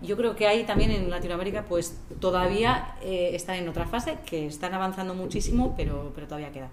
Yo 0.00 0.16
creo 0.16 0.36
que 0.36 0.46
ahí 0.46 0.64
también 0.64 0.90
en 0.90 1.10
Latinoamérica 1.10 1.66
pues 1.68 1.98
todavía 2.18 2.96
eh, 3.02 3.32
están 3.34 3.56
en 3.56 3.68
otra 3.68 3.84
fase, 3.84 4.16
que 4.24 4.46
están 4.46 4.72
avanzando 4.72 5.12
muchísimo, 5.14 5.74
pero, 5.76 6.12
pero 6.14 6.26
todavía 6.26 6.50
queda. 6.50 6.70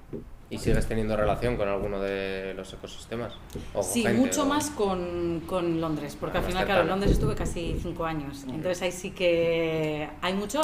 ¿Y 0.52 0.58
sigues 0.58 0.88
teniendo 0.88 1.16
relación 1.16 1.58
con 1.58 1.68
alguno 1.68 2.00
de 2.02 2.54
los 2.56 2.74
ecosistemas? 2.74 3.34
O 3.76 3.84
Sí, 3.84 4.02
gente, 4.02 4.18
mucho 4.20 4.44
o- 4.44 4.46
más 4.48 4.72
con, 4.72 5.44
con 5.46 5.80
Londres, 5.80 6.18
porque 6.20 6.38
Ah, 6.38 6.42
al 6.42 6.48
final, 6.48 6.66
claro, 6.66 6.82
en. 6.82 6.88
Londres 6.90 7.12
estuve 7.12 7.36
casi 7.36 7.76
cinco 7.82 8.06
años, 8.06 8.46
entonces 8.48 8.82
ahí 8.82 8.92
sí 8.92 9.12
que 9.12 10.10
hay 10.22 10.34
mucho 10.34 10.62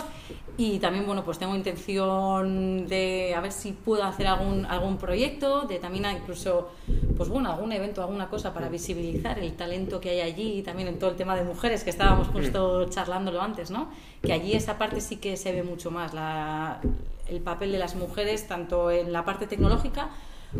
y 0.57 0.79
también, 0.79 1.05
bueno, 1.05 1.23
pues 1.23 1.37
tengo 1.37 1.55
intención 1.55 2.87
de 2.87 3.33
a 3.35 3.41
ver 3.41 3.51
si 3.51 3.73
puedo 3.73 4.03
hacer 4.03 4.25
algún, 4.27 4.65
algún 4.65 4.97
proyecto, 4.97 5.61
de 5.63 5.77
también 5.79 6.05
incluso, 6.17 6.69
pues 7.17 7.29
bueno, 7.29 7.51
algún 7.51 7.71
evento, 7.71 8.01
alguna 8.01 8.27
cosa 8.29 8.53
para 8.53 8.69
visibilizar 8.69 9.37
el 9.37 9.53
talento 9.53 9.99
que 10.01 10.09
hay 10.11 10.21
allí 10.21 10.59
y 10.59 10.61
también 10.63 10.87
en 10.87 10.97
todo 10.97 11.11
el 11.11 11.15
tema 11.15 11.35
de 11.35 11.43
mujeres 11.43 11.83
que 11.83 11.89
estábamos 11.91 12.29
justo 12.29 12.85
charlándolo 12.89 13.41
antes, 13.41 13.69
¿no? 13.69 13.89
Que 14.23 14.33
allí 14.33 14.53
esa 14.53 14.77
parte 14.79 14.99
sí 15.01 15.17
que 15.17 15.37
se 15.37 15.51
ve 15.51 15.61
mucho 15.61 15.91
más, 15.91 16.13
la, 16.13 16.79
el 17.27 17.41
papel 17.41 17.71
de 17.71 17.79
las 17.79 17.95
mujeres 17.95 18.47
tanto 18.47 18.91
en 18.91 19.11
la 19.11 19.25
parte 19.25 19.47
tecnológica 19.47 20.09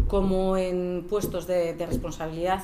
como 0.07 0.57
en 0.57 1.05
puestos 1.09 1.47
de, 1.47 1.73
de 1.73 1.85
responsabilidad 1.85 2.61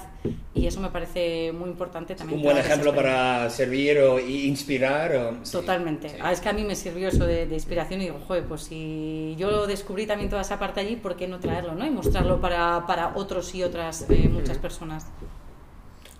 y 0.53 0.67
eso 0.67 0.81
me 0.81 0.89
parece 0.89 1.51
muy 1.53 1.69
importante 1.69 2.13
también. 2.13 2.39
Un 2.39 2.43
buen 2.43 2.57
ejemplo 2.57 2.93
para 2.93 3.49
servir 3.49 3.99
o 3.99 4.19
inspirar. 4.19 5.15
O, 5.15 5.45
sí. 5.45 5.51
Totalmente. 5.53 6.09
Sí. 6.09 6.15
Ah, 6.21 6.31
es 6.31 6.41
que 6.41 6.49
a 6.49 6.53
mí 6.53 6.63
me 6.63 6.75
sirvió 6.75 7.07
eso 7.07 7.25
de, 7.25 7.47
de 7.47 7.55
inspiración 7.55 8.01
y 8.01 8.05
digo, 8.05 8.19
joder, 8.27 8.43
pues 8.43 8.63
si 8.63 9.35
yo 9.37 9.65
descubrí 9.65 10.05
también 10.05 10.29
toda 10.29 10.41
esa 10.41 10.59
parte 10.59 10.81
allí, 10.81 10.97
¿por 10.97 11.15
qué 11.15 11.27
no 11.27 11.39
traerlo 11.39 11.73
no? 11.73 11.85
y 11.85 11.89
mostrarlo 11.89 12.41
para, 12.41 12.85
para 12.85 13.13
otros 13.15 13.55
y 13.55 13.63
otras, 13.63 14.05
eh, 14.09 14.29
muchas 14.29 14.57
personas? 14.57 15.07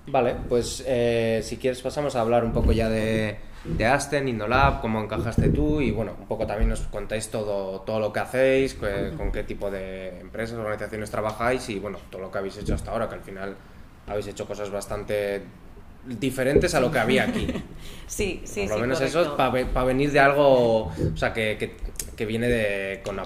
Vale, 0.08 0.36
pues 0.50 0.84
eh, 0.88 1.42
si 1.44 1.58
quieres 1.58 1.82
pasamos 1.82 2.16
a 2.16 2.22
hablar 2.22 2.44
un 2.44 2.54
poco 2.54 2.72
ya 2.72 2.90
de, 2.90 3.38
de 3.63 3.86
Asten, 3.86 4.27
Indolab, 4.27 4.82
cómo 4.82 5.01
encajaste 5.01 5.50
tú 5.50 5.82
y 5.82 5.91
bueno, 5.91 6.15
un 6.20 6.27
poco 6.27 6.48
también 6.48 6.70
nos 6.70 6.82
contáis 6.82 7.30
todo, 7.30 7.82
todo 7.82 8.00
lo 8.00 8.12
que 8.12 8.20
hacéis, 8.20 8.74
con 8.75 9.32
qué 9.32 9.44
tipo 9.44 9.70
de 9.70 10.20
empresas, 10.20 10.58
organizaciones 10.58 11.12
trabajáis 11.12 11.70
y 11.70 11.80
bueno, 11.80 12.00
todo 12.10 12.22
lo 12.24 12.32
que 12.32 12.39
habéis 12.39 12.58
hecho 12.58 12.74
hasta 12.74 12.91
ahora, 12.91 13.08
que 13.08 13.15
al 13.15 13.22
final 13.22 13.56
habéis 14.08 14.27
hecho 14.27 14.48
cosas 14.48 14.70
bastante 14.72 15.44
diferentes 16.05 16.74
a 16.75 16.79
lo 16.79 16.91
que 16.91 17.00
había 17.00 17.24
aquí. 17.24 17.48
Sí, 18.12 18.41
sí, 18.43 18.63
Por 18.67 18.72
lo 18.75 18.81
menos 18.81 19.00
eso 19.00 19.38
para 19.38 19.86
venir 19.86 20.12
de 20.12 20.20
algo, 20.20 20.88
o 20.88 20.93
sea, 21.15 21.31
que, 21.31 21.55
que- 21.58 21.77
que 22.17 22.25
viene 22.25 22.50
de 22.50 23.01
con 23.05 23.17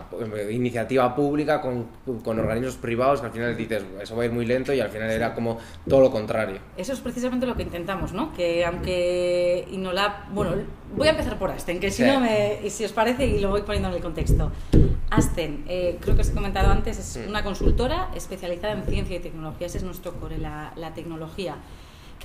iniciativa 0.51 1.15
pública, 1.15 1.59
con, 1.59 1.87
con 2.23 2.37
organismos 2.39 2.75
privados, 2.75 3.19
que 3.19 3.25
al 3.25 3.33
final 3.33 3.57
dices, 3.57 3.83
eso 3.99 4.15
va 4.15 4.21
a 4.21 4.25
ir 4.27 4.31
muy 4.31 4.45
lento 4.45 4.71
y 4.73 4.79
al 4.79 4.89
final 4.89 5.09
era 5.09 5.33
como 5.33 5.57
todo 5.89 6.01
lo 6.01 6.11
contrario. 6.11 6.59
Eso 6.77 6.93
es 6.93 6.99
precisamente 6.99 7.47
lo 7.47 7.55
que 7.55 7.63
intentamos, 7.63 8.13
¿no? 8.13 8.31
Que 8.35 8.63
aunque 8.63 9.67
Inolab... 9.71 10.29
Bueno, 10.31 10.53
voy 10.95 11.07
a 11.07 11.11
empezar 11.11 11.39
por 11.39 11.49
Asten, 11.49 11.79
que 11.79 11.89
si 11.89 12.03
Sí. 12.03 12.09
no 12.09 12.19
me... 12.21 12.59
Y 12.63 12.69
si 12.69 12.85
os 12.85 12.91
parece, 12.93 13.25
y 13.25 13.39
lo 13.39 13.49
voy 13.49 13.63
poniendo 13.63 13.89
en 13.89 13.95
el 13.95 14.01
contexto. 14.03 14.51
Asten, 15.09 15.65
eh, 15.67 15.97
creo 15.99 16.13
que 16.15 16.21
os 16.21 16.29
he 16.29 16.33
comentado 16.33 16.71
antes, 16.71 16.99
es 16.99 17.27
una 17.27 17.43
consultora 17.43 18.11
especializada 18.15 18.73
en 18.73 18.83
ciencia 18.85 19.17
y 19.17 19.19
tecnología. 19.19 19.65
Ese 19.65 19.79
es 19.79 19.83
nuestro 19.83 20.13
core, 20.13 20.37
la, 20.37 20.73
la 20.75 20.93
tecnología. 20.93 21.55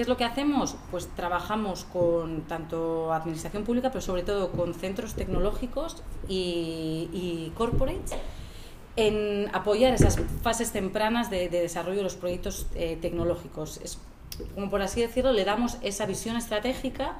¿Qué 0.00 0.04
es 0.04 0.08
lo 0.08 0.16
que 0.16 0.24
hacemos? 0.24 0.76
Pues 0.90 1.08
trabajamos 1.14 1.84
con 1.84 2.40
tanto 2.48 3.12
administración 3.12 3.64
pública, 3.64 3.90
pero 3.90 4.00
sobre 4.00 4.22
todo 4.22 4.50
con 4.50 4.72
centros 4.72 5.12
tecnológicos 5.12 6.02
y, 6.26 7.52
corporates 7.54 8.12
en 8.96 9.50
apoyar 9.52 9.92
esas 9.92 10.18
fases 10.40 10.72
tempranas 10.72 11.28
de, 11.28 11.50
de 11.50 11.60
desarrollo 11.60 11.98
de 11.98 12.04
los 12.04 12.14
proyectos 12.14 12.66
eh, 12.76 12.96
tecnológicos. 13.02 13.78
Es, 13.84 13.98
como 14.54 14.70
por 14.70 14.80
así 14.80 15.02
decirlo, 15.02 15.34
le 15.34 15.44
damos 15.44 15.76
esa 15.82 16.06
visión 16.06 16.34
estratégica 16.38 17.18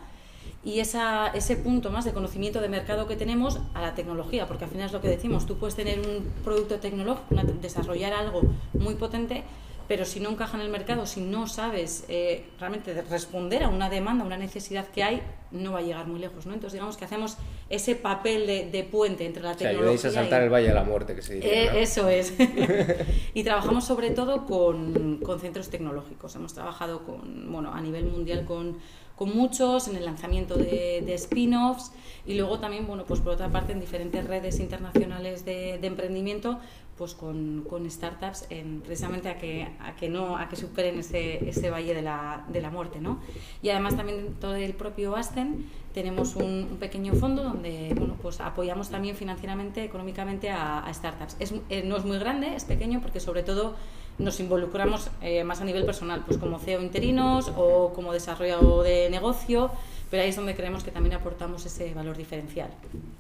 y 0.65 0.81
esa, 0.81 1.27
ese 1.35 1.57
punto 1.57 1.91
más 1.91 2.07
de 2.07 2.15
conocimiento 2.15 2.63
de 2.63 2.71
mercado 2.71 3.07
que 3.07 3.17
tenemos 3.17 3.61
a 3.75 3.83
la 3.83 3.95
tecnología, 3.95 4.49
porque 4.49 4.65
al 4.65 4.71
final 4.71 4.87
es 4.87 4.93
lo 4.95 5.03
que 5.03 5.09
decimos, 5.09 5.45
tú 5.45 5.59
puedes 5.59 5.77
tener 5.77 5.99
un 6.01 6.25
producto 6.43 6.77
tecnológico, 6.77 7.35
desarrollar 7.61 8.15
algo 8.15 8.41
muy 8.73 8.95
potente, 8.95 9.45
pero 9.91 10.05
si 10.05 10.21
no 10.21 10.31
encaja 10.31 10.57
en 10.57 10.63
el 10.63 10.69
mercado, 10.71 11.05
si 11.05 11.21
no 11.21 11.49
sabes 11.49 12.05
eh, 12.09 12.45
realmente 12.61 12.95
de 12.95 13.03
responder 13.03 13.65
a 13.65 13.69
una 13.69 13.91
demanda, 13.91 14.23
a 14.23 14.27
una 14.29 14.37
necesidad 14.37 14.87
que 14.87 15.03
hay, 15.03 15.21
no 15.51 15.73
va 15.73 15.81
a 15.81 15.83
llegar 15.83 16.07
muy 16.07 16.21
lejos. 16.21 16.47
¿no? 16.47 16.55
Entonces 16.55 16.75
digamos 16.75 16.97
que 16.97 17.07
hacemos 17.07 17.37
ese 17.69 17.97
papel 17.97 18.47
de, 18.47 18.71
de 18.71 18.85
puente 18.85 19.27
entre 19.27 19.43
la 19.43 19.51
O 19.51 19.55
sea, 19.59 19.69
tecnología 19.71 19.91
ayudáis 19.95 20.05
a 20.05 20.11
saltar 20.13 20.43
y- 20.43 20.45
el 20.45 20.51
Valle 20.53 20.69
de 20.69 20.75
la 20.75 20.85
Muerte, 20.85 21.17
que 21.17 21.23
se 21.23 21.35
diría. 21.35 21.65
eh, 21.65 21.67
¿no? 21.73 21.79
Eso 21.81 22.09
es. 22.09 22.33
y 23.35 23.43
trabajamos 23.43 23.85
sobre 23.85 24.11
todo 24.11 24.47
con, 24.47 25.17
con 25.25 25.41
centros 25.41 25.71
tecnológicos. 25.71 26.37
Hemos 26.37 26.55
trabajado 26.55 27.03
con, 27.05 27.51
bueno, 27.51 27.75
a 27.75 27.81
nivel 27.81 28.05
mundial 28.05 28.45
con, 28.45 28.79
con 29.17 29.35
muchos, 29.37 29.89
en 29.89 29.97
el 29.97 30.05
lanzamiento 30.05 30.55
de, 30.55 31.03
de 31.05 31.15
spin-offs 31.15 31.91
y 32.27 32.35
luego 32.35 32.61
también, 32.61 32.87
bueno, 32.87 33.05
pues 33.07 33.19
por 33.19 33.33
otra 33.33 33.49
parte 33.49 33.73
en 33.73 33.81
diferentes 33.81 34.25
redes 34.25 34.61
internacionales 34.61 35.45
de, 35.45 35.79
de 35.79 35.87
emprendimiento, 35.89 36.61
pues 37.01 37.15
con, 37.15 37.65
con 37.67 37.91
startups 37.91 38.45
en, 38.51 38.83
precisamente 38.83 39.31
a 39.31 39.39
que, 39.39 39.67
a 39.81 39.97
que 39.97 40.11
no 40.11 40.37
a 40.37 40.51
que 40.51 40.57
superen 40.57 40.99
ese, 40.99 41.49
ese 41.49 41.71
valle 41.71 41.95
de 41.95 42.03
la, 42.03 42.45
de 42.49 42.61
la 42.61 42.69
muerte, 42.69 43.01
¿no? 43.01 43.21
Y 43.63 43.71
además 43.71 43.97
también 43.97 44.23
dentro 44.23 44.51
del 44.53 44.75
propio 44.75 45.17
Asten 45.17 45.65
tenemos 45.95 46.37
un, 46.37 46.69
un 46.71 46.77
pequeño 46.77 47.15
fondo 47.15 47.43
donde 47.43 47.95
bueno, 47.97 48.17
pues 48.21 48.43
apoyamos 48.43 48.91
también 48.91 49.17
financieramente, 49.17 49.83
económicamente 49.83 50.51
a, 50.51 50.81
a 50.81 50.93
startups. 50.93 51.37
Es, 51.41 51.55
eh, 51.71 51.83
no 51.87 51.97
es 51.97 52.05
muy 52.05 52.19
grande, 52.19 52.55
es 52.55 52.67
pequeño 52.67 53.01
porque 53.01 53.19
sobre 53.19 53.45
todo 53.45 53.77
nos 54.19 54.39
involucramos 54.39 55.09
eh, 55.23 55.43
más 55.43 55.63
a 55.63 55.65
nivel 55.65 55.87
personal, 55.87 56.23
pues 56.27 56.37
como 56.37 56.59
CEO 56.59 56.83
interinos 56.83 57.51
o 57.57 57.95
como 57.95 58.13
desarrollo 58.13 58.83
de 58.83 59.09
negocio, 59.09 59.71
pero 60.11 60.23
ahí 60.23 60.29
es 60.29 60.37
donde 60.37 60.55
creemos 60.55 60.85
que 60.85 60.91
también 60.91 61.15
aportamos 61.15 61.65
ese 61.65 61.95
valor 61.95 62.19
diferencial. 62.19 62.69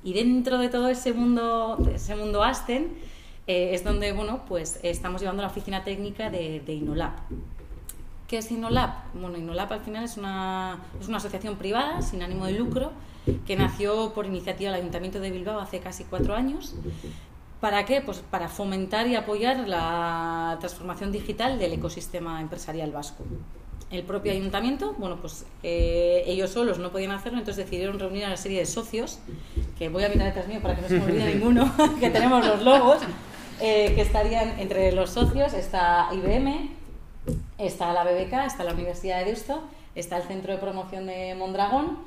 Y 0.04 0.12
dentro 0.12 0.58
de 0.58 0.68
todo 0.68 0.90
ese 0.90 1.14
mundo, 1.14 1.78
ese 1.94 2.14
mundo 2.14 2.42
Asten, 2.42 2.88
eh, 3.50 3.74
es 3.74 3.82
donde 3.82 4.12
bueno, 4.12 4.42
pues, 4.46 4.78
estamos 4.84 5.20
llevando 5.20 5.42
la 5.42 5.48
oficina 5.48 5.82
técnica 5.82 6.30
de, 6.30 6.60
de 6.60 6.72
Inolab. 6.72 7.10
¿Qué 8.28 8.38
es 8.38 8.48
Inolab? 8.52 8.90
Bueno, 9.12 9.36
Inolab 9.36 9.72
al 9.72 9.80
final 9.80 10.04
es 10.04 10.16
una, 10.16 10.78
es 11.00 11.08
una 11.08 11.16
asociación 11.16 11.56
privada 11.56 12.00
sin 12.00 12.22
ánimo 12.22 12.46
de 12.46 12.52
lucro 12.52 12.92
que 13.48 13.56
nació 13.56 14.12
por 14.14 14.24
iniciativa 14.24 14.70
del 14.70 14.80
Ayuntamiento 14.82 15.18
de 15.18 15.32
Bilbao 15.32 15.58
hace 15.58 15.80
casi 15.80 16.04
cuatro 16.04 16.36
años. 16.36 16.76
¿Para 17.60 17.84
qué? 17.84 18.00
Pues 18.00 18.18
para 18.18 18.48
fomentar 18.48 19.08
y 19.08 19.16
apoyar 19.16 19.68
la 19.68 20.56
transformación 20.60 21.10
digital 21.10 21.58
del 21.58 21.72
ecosistema 21.72 22.40
empresarial 22.40 22.92
vasco. 22.92 23.24
El 23.90 24.04
propio 24.04 24.30
ayuntamiento, 24.30 24.94
bueno, 24.96 25.16
pues 25.20 25.44
eh, 25.64 26.22
ellos 26.24 26.50
solos 26.50 26.78
no 26.78 26.92
podían 26.92 27.10
hacerlo, 27.10 27.40
entonces 27.40 27.64
decidieron 27.64 27.98
reunir 27.98 28.24
a 28.24 28.28
una 28.28 28.36
serie 28.36 28.60
de 28.60 28.66
socios, 28.66 29.18
que 29.76 29.88
voy 29.88 30.04
a 30.04 30.08
mirar 30.08 30.28
detrás 30.28 30.46
mío 30.46 30.60
para 30.62 30.76
que 30.76 30.82
no 30.82 30.88
se 30.88 31.00
me 31.00 31.04
olvide 31.04 31.34
ninguno, 31.34 31.74
que 32.00 32.10
tenemos 32.10 32.46
los 32.46 32.62
logos, 32.62 32.98
eh, 33.60 33.92
que 33.94 34.00
estarían 34.00 34.58
entre 34.58 34.92
los 34.92 35.10
socios, 35.10 35.52
está 35.52 36.08
IBM, 36.12 36.70
está 37.58 37.92
la 37.92 38.04
BBK, 38.04 38.46
está 38.46 38.64
la 38.64 38.72
Universidad 38.72 39.18
de 39.18 39.26
Deusto, 39.26 39.62
está 39.94 40.16
el 40.16 40.24
Centro 40.24 40.52
de 40.52 40.58
Promoción 40.58 41.06
de 41.06 41.34
Mondragón, 41.34 41.98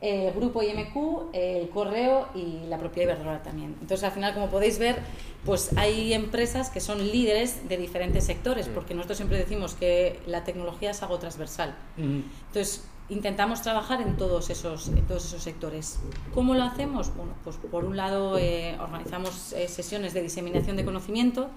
el 0.00 0.32
Grupo 0.32 0.62
IMQ, 0.62 1.32
el 1.32 1.68
Correo 1.70 2.28
y 2.34 2.66
la 2.68 2.78
propia 2.78 3.02
Iberdrola 3.04 3.42
también. 3.42 3.76
Entonces, 3.80 4.04
al 4.04 4.12
final, 4.12 4.32
como 4.32 4.48
podéis 4.48 4.78
ver, 4.78 5.00
pues 5.44 5.70
hay 5.76 6.12
empresas 6.12 6.70
que 6.70 6.80
son 6.80 6.98
líderes 6.98 7.68
de 7.68 7.76
diferentes 7.76 8.24
sectores, 8.24 8.68
porque 8.68 8.94
nosotros 8.94 9.16
siempre 9.16 9.38
decimos 9.38 9.74
que 9.74 10.20
la 10.26 10.44
tecnología 10.44 10.90
es 10.90 11.02
algo 11.02 11.18
transversal. 11.18 11.74
Entonces, 11.96 12.84
intentamos 13.10 13.62
trabajar 13.62 14.00
en 14.02 14.16
todos 14.16 14.50
esos, 14.50 14.88
en 14.88 15.02
todos 15.06 15.24
esos 15.26 15.42
sectores. 15.42 15.98
¿Cómo 16.34 16.54
lo 16.54 16.62
hacemos? 16.62 17.14
Bueno, 17.16 17.32
pues 17.44 17.56
por 17.56 17.84
un 17.84 17.96
lado 17.96 18.38
eh, 18.38 18.76
organizamos 18.80 19.52
eh, 19.54 19.68
sesiones 19.68 20.12
de 20.14 20.22
diseminación 20.22 20.76
de 20.76 20.84
conocimiento. 20.84 21.48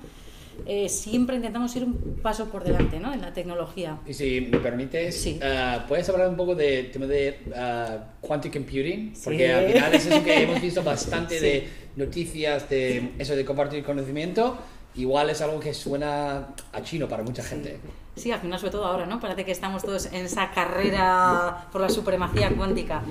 Eh, 0.66 0.90
siempre 0.90 1.38
intentamos 1.38 1.76
ir 1.76 1.84
un 1.86 2.20
paso 2.22 2.50
por 2.50 2.64
delante 2.64 3.00
¿no? 3.00 3.14
en 3.14 3.22
la 3.22 3.34
tecnología. 3.34 3.98
Y 4.06 4.14
si 4.14 4.42
me 4.42 4.60
permites, 4.60 5.20
Sí. 5.20 5.40
ah, 5.42 5.86
¿puedes 5.88 6.08
hablar 6.10 6.30
un 6.30 6.36
poco 6.36 6.56
del 6.56 6.92
tema 6.92 7.06
de 7.08 7.40
ah, 7.56 7.98
quantum 8.22 8.52
computing? 8.52 9.14
Porque 9.24 9.46
Sí. 9.48 9.52
al 9.52 9.72
final 9.72 9.94
es 9.96 10.06
eso 10.06 10.24
que 10.24 10.44
hemos 10.44 10.62
visto 10.62 10.84
bastante 10.84 11.40
Sí. 11.40 11.46
de 11.46 11.68
noticias 11.96 12.70
de 12.70 13.12
eso 13.18 13.36
de 13.36 13.44
compartir 13.46 13.84
conocimiento. 13.84 14.58
Igual 14.96 15.30
es 15.30 15.42
algo 15.42 15.60
que 15.60 15.74
suena 15.74 16.50
a 16.74 16.82
chino 16.84 17.08
para 17.08 17.24
mucha 17.24 17.42
gente. 17.44 17.80
Sí, 18.14 18.30
al 18.32 18.42
final, 18.42 18.60
sobre 18.60 18.72
todo 18.74 18.86
ahora, 18.86 19.06
¿no? 19.06 19.20
Parece 19.22 19.46
que 19.46 19.52
estamos 19.54 19.84
todos 19.84 20.08
en 20.08 20.26
esa 20.26 20.52
carrera 20.52 21.68
por 21.72 21.80
la 21.80 21.90
supremacía 21.90 22.50
cuántica. 22.56 23.02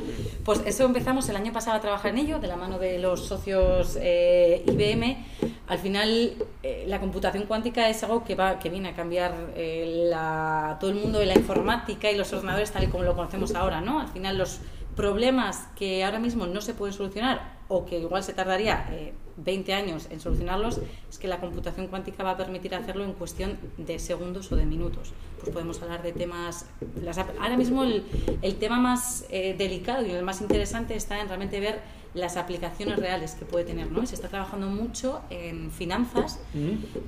Pues 0.44 0.60
eso 0.66 0.84
empezamos 0.84 1.26
el 1.30 1.36
año 1.36 1.52
pasado 1.54 1.78
a 1.78 1.80
trabajar 1.80 2.10
en 2.10 2.18
ello, 2.18 2.38
de 2.38 2.48
la 2.48 2.56
mano 2.56 2.78
de 2.78 2.98
los 2.98 3.24
socios 3.26 3.96
eh, 4.00 4.62
IBM. 4.66 5.24
Al 5.68 5.78
final, 5.78 6.34
eh, 6.62 6.84
la 6.86 7.00
computación 7.00 7.44
cuántica 7.46 7.88
es 7.88 8.02
algo 8.04 8.24
que, 8.24 8.34
va, 8.34 8.58
que 8.58 8.68
viene 8.68 8.90
a 8.90 8.94
cambiar 8.94 9.32
eh, 9.56 10.06
la- 10.10 10.76
todo 10.78 10.90
el 10.90 10.96
mundo 10.96 11.18
de 11.18 11.26
la 11.26 11.34
informática 11.34 12.10
y 12.10 12.16
los 12.16 12.30
ordenadores 12.34 12.70
tal 12.70 12.84
y 12.84 12.88
como 12.88 13.02
lo 13.04 13.16
conocemos 13.16 13.54
ahora, 13.54 13.80
¿no? 13.80 14.00
Al 14.00 14.08
final, 14.08 14.36
los 14.36 14.60
problemas 14.96 15.66
que 15.76 16.04
ahora 16.04 16.18
mismo 16.18 16.46
no 16.46 16.60
se 16.60 16.74
pueden 16.74 16.92
solucionar 16.92 17.58
o 17.68 17.86
que 17.86 17.98
igual 18.00 18.22
se 18.22 18.34
tardaría 18.34 18.86
eh, 18.90 19.14
20 19.44 19.72
años 19.74 20.06
en 20.10 20.20
solucionarlos, 20.20 20.80
es 21.08 21.18
que 21.18 21.28
la 21.28 21.40
computación 21.40 21.86
cuántica 21.88 22.22
va 22.22 22.32
a 22.32 22.36
permitir 22.36 22.74
hacerlo 22.74 23.04
en 23.04 23.12
cuestión 23.12 23.58
de 23.78 23.98
segundos 23.98 24.50
o 24.52 24.56
de 24.56 24.66
minutos. 24.66 25.12
Pues 25.40 25.52
podemos 25.52 25.80
hablar 25.82 26.02
de 26.02 26.12
temas... 26.12 26.66
las 27.00 27.18
ahora 27.18 27.56
mismo 27.56 27.84
el, 27.84 28.04
el 28.42 28.56
tema 28.56 28.78
más 28.78 29.24
eh, 29.30 29.54
delicado 29.56 30.04
y 30.06 30.10
el 30.10 30.22
más 30.22 30.40
interesante 30.40 30.94
está 30.94 31.20
en 31.20 31.28
realmente 31.28 31.60
ver 31.60 31.80
las 32.14 32.36
aplicaciones 32.36 32.98
reales 32.98 33.32
que 33.32 33.44
puede 33.44 33.64
tener. 33.64 33.90
¿no? 33.90 34.04
Se 34.06 34.14
está 34.14 34.28
trabajando 34.28 34.68
mucho 34.68 35.20
en 35.30 35.70
finanzas 35.70 36.40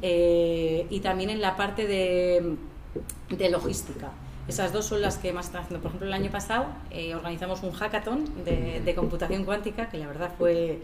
eh, 0.00 0.86
y 0.88 1.00
también 1.00 1.30
en 1.30 1.40
la 1.40 1.56
parte 1.56 1.86
de, 1.86 2.56
de 3.30 3.50
logística. 3.50 4.12
Esas 4.49 4.72
dos 4.72 4.87
son 4.87 5.00
las 5.00 5.18
que 5.18 5.32
más 5.32 5.46
están 5.46 5.62
haciendo. 5.62 5.80
Por 5.80 5.90
ejemplo, 5.90 6.08
el 6.08 6.14
año 6.14 6.30
pasado 6.30 6.66
eh, 6.90 7.14
organizamos 7.14 7.62
un 7.62 7.72
hackathon 7.72 8.44
de, 8.44 8.80
de 8.80 8.94
computación 8.94 9.44
cuántica 9.44 9.88
que 9.88 9.99
la 9.99 10.08
verdad 10.08 10.32
fue, 10.37 10.80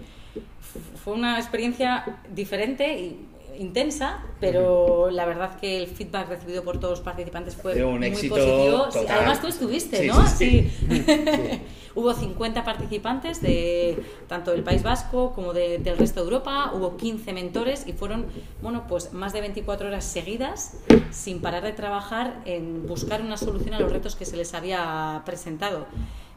fue 1.03 1.15
una 1.15 1.39
experiencia 1.39 2.21
diferente 2.33 2.99
y 2.99 3.27
intensa, 3.59 4.19
pero 4.41 5.11
la 5.11 5.25
verdad 5.27 5.59
que 5.59 5.79
el 5.79 5.87
feedback 5.87 6.29
recibido 6.29 6.63
por 6.63 6.79
todos 6.79 6.99
los 6.99 7.01
participantes 7.01 7.57
fue 7.57 7.83
un 7.85 7.99
muy 7.99 8.07
éxito 8.09 8.35
positivo. 8.37 8.85
Total. 8.93 9.17
además 9.19 9.41
tú 9.41 9.47
estuviste, 9.49 9.99
Sí, 10.03 10.07
¿no? 10.09 10.27
sí, 10.27 10.71
Sí. 10.89 11.61
Hubo 11.95 12.15
50 12.15 12.63
participantes 12.65 13.43
de 13.43 13.99
tanto 14.29 14.53
del 14.53 14.63
País 14.63 14.85
Vasco 14.85 15.33
como 15.35 15.53
de- 15.53 15.79
del 15.79 15.99
resto 15.99 16.21
de 16.21 16.25
Europa, 16.27 16.71
hubo 16.73 16.97
15 16.97 17.33
mentores 17.33 17.89
y 17.89 17.93
fueron, 17.93 18.27
bueno, 18.63 18.85
pues 18.89 19.13
más 19.13 19.33
de 19.33 19.41
24 19.41 19.89
horas 19.89 20.05
seguidas 20.05 20.75
sin 21.11 21.41
parar 21.41 21.65
de 21.65 21.73
trabajar 21.73 22.41
en 22.45 22.87
buscar 22.87 23.21
una 23.21 23.37
solución 23.37 23.75
a 23.75 23.81
los 23.81 23.91
retos 23.91 24.15
que 24.15 24.25
se 24.27 24.37
les 24.37 24.55
había 24.55 25.23
presentado. 25.27 25.87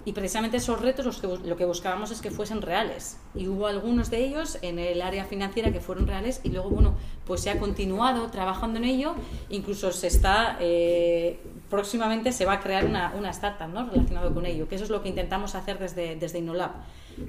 Y 0.03 0.13
precisamente 0.13 0.57
esos 0.57 0.81
retos 0.81 1.05
los 1.05 1.19
que 1.19 1.27
lo 1.27 1.55
que 1.55 1.65
buscábamos 1.65 2.11
es 2.11 2.21
que 2.21 2.31
fuesen 2.31 2.61
reales. 2.61 3.17
Y 3.35 3.47
hubo 3.47 3.67
algunos 3.67 4.09
de 4.09 4.25
ellos 4.25 4.57
en 4.61 4.79
el 4.79 5.01
área 5.01 5.25
financiera 5.25 5.71
que 5.71 5.79
fueron 5.79 6.07
reales 6.07 6.41
y 6.43 6.49
luego, 6.49 6.69
bueno, 6.69 6.95
pues 7.25 7.41
se 7.41 7.51
ha 7.51 7.59
continuado 7.59 8.27
trabajando 8.31 8.79
en 8.79 8.85
ello. 8.85 9.15
Incluso 9.49 9.91
se 9.91 10.07
está, 10.07 10.57
eh, 10.59 11.39
próximamente 11.69 12.31
se 12.31 12.45
va 12.45 12.53
a 12.53 12.59
crear 12.59 12.85
una, 12.85 13.13
una 13.15 13.29
startup 13.29 13.67
¿no? 13.67 13.87
relacionado 13.89 14.33
con 14.33 14.45
ello, 14.45 14.67
que 14.67 14.75
eso 14.75 14.83
es 14.83 14.89
lo 14.89 15.03
que 15.03 15.09
intentamos 15.09 15.53
hacer 15.55 15.77
desde, 15.77 16.15
desde 16.15 16.39
Inolab. 16.39 16.71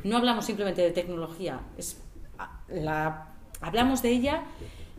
No 0.04 0.16
hablamos 0.16 0.46
simplemente 0.46 0.80
de 0.80 0.92
tecnología, 0.92 1.60
es, 1.76 2.00
la, 2.68 3.28
hablamos 3.60 4.00
de 4.00 4.10
ella 4.10 4.42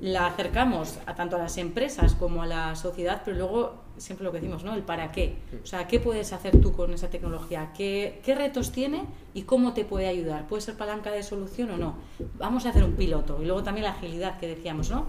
la 0.03 0.27
acercamos 0.27 0.99
a 1.05 1.15
tanto 1.15 1.37
a 1.37 1.39
las 1.39 1.57
empresas 1.57 2.13
como 2.13 2.43
a 2.43 2.45
la 2.45 2.75
sociedad, 2.75 3.21
pero 3.23 3.37
luego 3.37 3.75
siempre 3.97 4.25
lo 4.25 4.33
que 4.33 4.39
decimos, 4.39 4.65
¿no? 4.65 4.73
El 4.73 4.81
para 4.81 5.13
qué. 5.13 5.37
O 5.63 5.65
sea, 5.65 5.87
¿qué 5.87 6.01
puedes 6.01 6.33
hacer 6.33 6.59
tú 6.59 6.73
con 6.73 6.93
esa 6.93 7.09
tecnología? 7.09 7.71
¿Qué, 7.73 8.19
qué 8.21 8.35
retos 8.35 8.73
tiene 8.73 9.05
y 9.33 9.43
cómo 9.43 9.73
te 9.73 9.85
puede 9.85 10.07
ayudar? 10.07 10.45
¿Puede 10.49 10.61
ser 10.61 10.75
palanca 10.75 11.09
de 11.09 11.23
solución 11.23 11.71
o 11.71 11.77
no? 11.77 11.95
Vamos 12.37 12.65
a 12.65 12.71
hacer 12.71 12.83
un 12.83 12.95
piloto. 12.95 13.41
Y 13.41 13.45
luego 13.45 13.63
también 13.63 13.85
la 13.85 13.91
agilidad 13.91 14.37
que 14.41 14.47
decíamos, 14.47 14.89
¿no? 14.89 15.05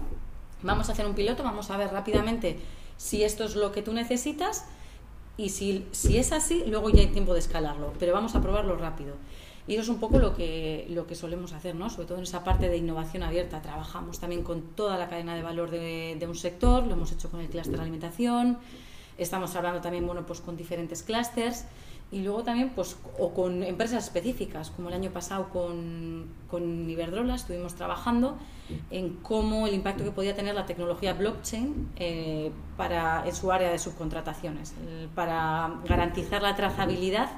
Vamos 0.63 0.87
a 0.87 0.93
hacer 0.93 1.05
un 1.05 1.13
piloto, 1.13 1.43
vamos 1.43 1.69
a 1.71 1.77
ver 1.77 1.91
rápidamente 1.91 2.57
si 2.95 3.25
esto 3.25 3.43
es 3.43 3.57
lo 3.57 3.73
que 3.73 3.81
tú 3.81 3.91
necesitas 3.91 4.63
y 5.35 5.49
si, 5.49 5.85
si 5.91 6.17
es 6.17 6.31
así, 6.31 6.63
luego 6.67 6.89
ya 6.89 7.01
hay 7.01 7.07
tiempo 7.07 7.33
de 7.33 7.39
escalarlo, 7.39 7.91
pero 7.99 8.13
vamos 8.13 8.33
a 8.35 8.41
probarlo 8.41 8.77
rápido. 8.77 9.15
Y 9.67 9.73
eso 9.73 9.81
es 9.81 9.89
un 9.89 9.99
poco 9.99 10.19
lo 10.19 10.35
que, 10.35 10.85
lo 10.89 11.07
que 11.07 11.15
solemos 11.15 11.53
hacer, 11.53 11.75
¿no? 11.75 11.89
sobre 11.89 12.07
todo 12.07 12.17
en 12.19 12.23
esa 12.23 12.43
parte 12.43 12.69
de 12.69 12.77
innovación 12.77 13.23
abierta. 13.23 13.61
Trabajamos 13.61 14.19
también 14.19 14.43
con 14.43 14.61
toda 14.61 14.97
la 14.97 15.09
cadena 15.09 15.35
de 15.35 15.41
valor 15.41 15.71
de, 15.71 16.23
un 16.27 16.35
sector, 16.35 16.85
lo 16.85 16.93
hemos 16.93 17.11
hecho 17.11 17.31
con 17.31 17.39
el 17.39 17.47
clúster 17.47 17.79
alimentación, 17.79 18.59
estamos 19.17 19.55
hablando 19.55 19.81
también 19.81 20.05
bueno, 20.05 20.25
pues 20.25 20.41
con 20.41 20.55
diferentes 20.55 21.01
clústeres 21.01 21.65
y 22.11 22.21
luego 22.21 22.43
también 22.43 22.69
pues 22.75 22.97
o 23.17 23.33
con 23.33 23.63
empresas 23.63 24.03
específicas, 24.03 24.69
como 24.69 24.89
el 24.89 24.95
año 24.95 25.09
pasado 25.09 25.49
con, 25.49 26.25
con 26.47 26.87
Iberdrola 26.87 27.33
estuvimos 27.33 27.73
trabajando 27.73 28.37
en 28.91 29.15
cómo 29.15 29.65
el 29.65 29.73
impacto 29.73 30.03
que 30.03 30.11
podía 30.11 30.35
tener 30.35 30.53
la 30.53 30.67
tecnología 30.67 31.13
blockchain 31.13 31.89
eh, 31.95 32.51
para, 32.77 33.25
en 33.25 33.33
su 33.33 33.51
área 33.51 33.71
de 33.71 33.79
subcontrataciones, 33.79 34.75
para 35.15 35.81
garantizar 35.87 36.43
la 36.43 36.55
trazabilidad 36.55 37.29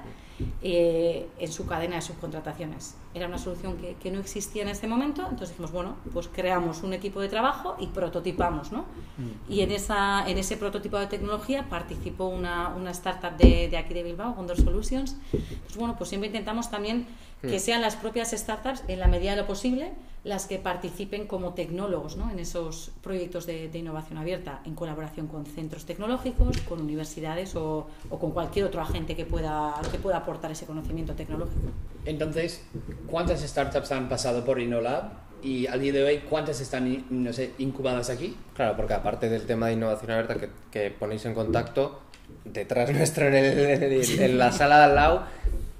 eh, 0.61 1.27
en 1.39 1.51
su 1.51 1.65
cadena 1.65 1.95
de 1.95 2.01
subcontrataciones. 2.01 2.95
Era 3.17 3.27
una 3.27 3.39
solución 3.39 3.77
que, 3.77 3.95
que, 3.95 4.11
no 4.11 4.19
existía 4.19 4.61
en 4.61 4.69
este 4.69 4.87
momento, 4.87 5.23
entonces 5.23 5.49
dijimos, 5.49 5.71
bueno, 5.71 5.95
pues 6.13 6.27
creamos 6.27 6.83
un 6.83 6.93
equipo 6.93 7.19
de 7.19 7.29
trabajo 7.29 7.75
y 7.79 7.87
prototipamos, 7.87 8.71
¿no? 8.71 8.81
Mm. 9.17 9.51
Y 9.51 9.61
en, 9.61 9.71
esa, 9.71 10.29
en 10.29 10.37
ese 10.37 10.55
prototipo 10.55 10.99
de 10.99 11.07
tecnología 11.07 11.67
participó 11.67 12.25
una, 12.27 12.69
una 12.69 12.91
startup 12.91 13.35
de, 13.37 13.69
de, 13.69 13.77
aquí 13.77 13.95
de 13.95 14.03
Bilbao, 14.03 14.35
Gondor 14.35 14.57
Solutions. 14.57 15.17
Pues 15.31 15.77
bueno, 15.77 15.95
pues 15.97 16.09
siempre 16.09 16.27
intentamos 16.27 16.69
también 16.69 17.07
que 17.41 17.57
mm. 17.57 17.59
sean 17.59 17.81
las 17.81 17.95
propias 17.95 18.31
startups, 18.31 18.83
en 18.87 18.99
la 18.99 19.07
medida 19.07 19.31
de 19.31 19.37
lo 19.37 19.47
posible, 19.47 19.93
las 20.23 20.45
que 20.45 20.57
participen 20.57 21.25
como 21.25 21.53
tecnólogos 21.53 22.17
¿no? 22.17 22.29
en 22.29 22.39
esos 22.39 22.91
proyectos 23.01 23.45
de, 23.45 23.69
de, 23.69 23.79
innovación 23.79 24.17
abierta, 24.17 24.61
en 24.65 24.75
colaboración 24.75 25.27
con 25.27 25.45
centros 25.45 25.85
tecnológicos, 25.85 26.57
con 26.61 26.81
universidades 26.81 27.55
o, 27.55 27.87
o, 28.09 28.19
con 28.19 28.31
cualquier 28.31 28.65
otro 28.65 28.81
agente 28.81 29.15
que 29.15 29.25
pueda, 29.25 29.73
que 29.91 29.99
pueda 29.99 30.17
aportar 30.17 30.51
ese 30.51 30.65
conocimiento 30.65 31.13
tecnológico. 31.13 31.71
Entonces, 32.05 32.65
¿cuántas 33.09 33.41
startups 33.41 33.91
han 33.91 34.09
pasado 34.09 34.43
por 34.43 34.59
InnoLab? 34.59 35.27
Y 35.41 35.67
al 35.67 35.79
día 35.79 35.93
de 35.93 36.03
hoy, 36.03 36.17
¿cuántas 36.29 36.59
están 36.61 37.05
no 37.09 37.31
sé, 37.31 37.51
incubadas 37.59 38.09
aquí? 38.09 38.35
Claro, 38.55 38.75
porque 38.75 38.93
aparte 38.93 39.29
del 39.29 39.45
tema 39.45 39.67
de 39.67 39.73
innovación 39.73 40.11
abierta 40.11 40.35
que, 40.35 40.49
que 40.71 40.91
ponéis 40.91 41.25
en 41.25 41.33
contacto, 41.33 42.01
detrás 42.43 42.91
nuestro 42.91 43.27
en, 43.27 43.35
el, 43.35 43.59
en, 43.59 44.21
en 44.21 44.37
la 44.37 44.51
sala 44.51 44.79
de 44.79 44.83
al 44.85 44.95
lado 44.95 45.23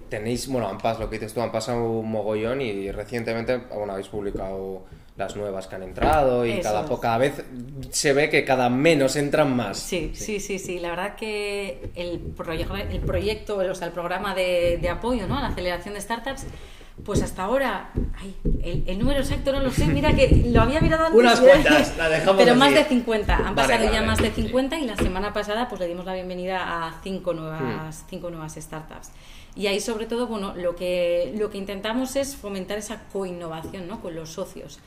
tenéis, 0.09 0.47
bueno, 0.47 0.67
han 0.67 0.77
pasado, 0.77 1.05
lo 1.05 1.09
que 1.09 1.17
dices 1.17 1.33
tú, 1.33 1.41
han 1.41 1.51
pasado 1.51 1.83
un 1.83 2.09
mogollón 2.09 2.61
y 2.61 2.91
recientemente, 2.91 3.57
bueno, 3.57 3.93
habéis 3.93 4.07
publicado 4.07 4.85
las 5.17 5.35
nuevas 5.35 5.67
que 5.67 5.75
han 5.75 5.83
entrado 5.83 6.45
y 6.45 6.59
cada, 6.61 6.83
es. 6.83 7.19
vez 7.19 7.45
se 7.89 8.13
ve 8.13 8.29
que 8.29 8.45
cada 8.45 8.69
menos 8.69 9.15
entran 9.15 9.55
más. 9.55 9.77
Sí, 9.79 10.11
sí, 10.13 10.39
sí, 10.39 10.59
sí. 10.59 10.79
La 10.79 10.91
verdad 10.91 11.15
que 11.15 11.89
el, 11.95 12.19
proye 12.19 12.67
el 12.91 12.99
proyecto, 13.01 13.57
o 13.57 13.75
sea, 13.75 13.87
el 13.87 13.93
programa 13.93 14.35
de, 14.35 14.77
de 14.79 14.89
apoyo 14.89 15.27
¿no? 15.27 15.37
a 15.37 15.41
la 15.41 15.47
aceleración 15.47 15.95
de 15.95 16.01
startups 16.01 16.45
pues 17.05 17.21
hasta 17.21 17.43
ahora, 17.43 17.91
ay, 18.19 18.35
el, 18.63 18.83
el, 18.87 18.99
número 18.99 19.19
exacto 19.19 19.51
no 19.51 19.61
lo 19.61 19.71
sé, 19.71 19.85
mira 19.85 20.15
que 20.15 20.43
lo 20.51 20.61
había 20.61 20.81
mirado 20.81 21.05
antes. 21.05 21.19
Unas 21.19 21.39
cuantas, 21.39 21.97
la 21.97 22.09
dejamos 22.09 22.37
Pero 22.37 22.51
así. 22.51 22.59
más 22.59 22.73
de 22.73 22.83
50, 22.83 23.35
han 23.35 23.55
pasado 23.55 23.73
vale, 23.79 23.85
ya 23.85 23.91
vale, 23.91 24.07
más 24.07 24.17
de 24.19 24.31
50 24.31 24.75
sí. 24.75 24.83
y 24.83 24.87
la 24.87 24.95
semana 24.95 25.33
pasada 25.33 25.69
pues 25.69 25.79
le 25.79 25.87
dimos 25.87 26.05
la 26.05 26.13
bienvenida 26.13 26.87
a 26.87 26.99
cinco 27.03 27.33
nuevas, 27.33 28.03
hmm. 28.03 28.09
cinco 28.09 28.29
nuevas 28.29 28.55
startups. 28.55 29.11
Y 29.55 29.67
ahí 29.67 29.79
sobre 29.79 30.05
todo, 30.05 30.27
bueno, 30.27 30.53
lo 30.55 30.75
que, 30.75 31.33
lo 31.37 31.49
que 31.49 31.57
intentamos 31.57 32.15
es 32.15 32.35
fomentar 32.35 32.77
esa 32.77 33.03
coinnovación 33.11 33.87
¿no? 33.87 34.01
con 34.01 34.15
los 34.15 34.33
socios. 34.33 34.79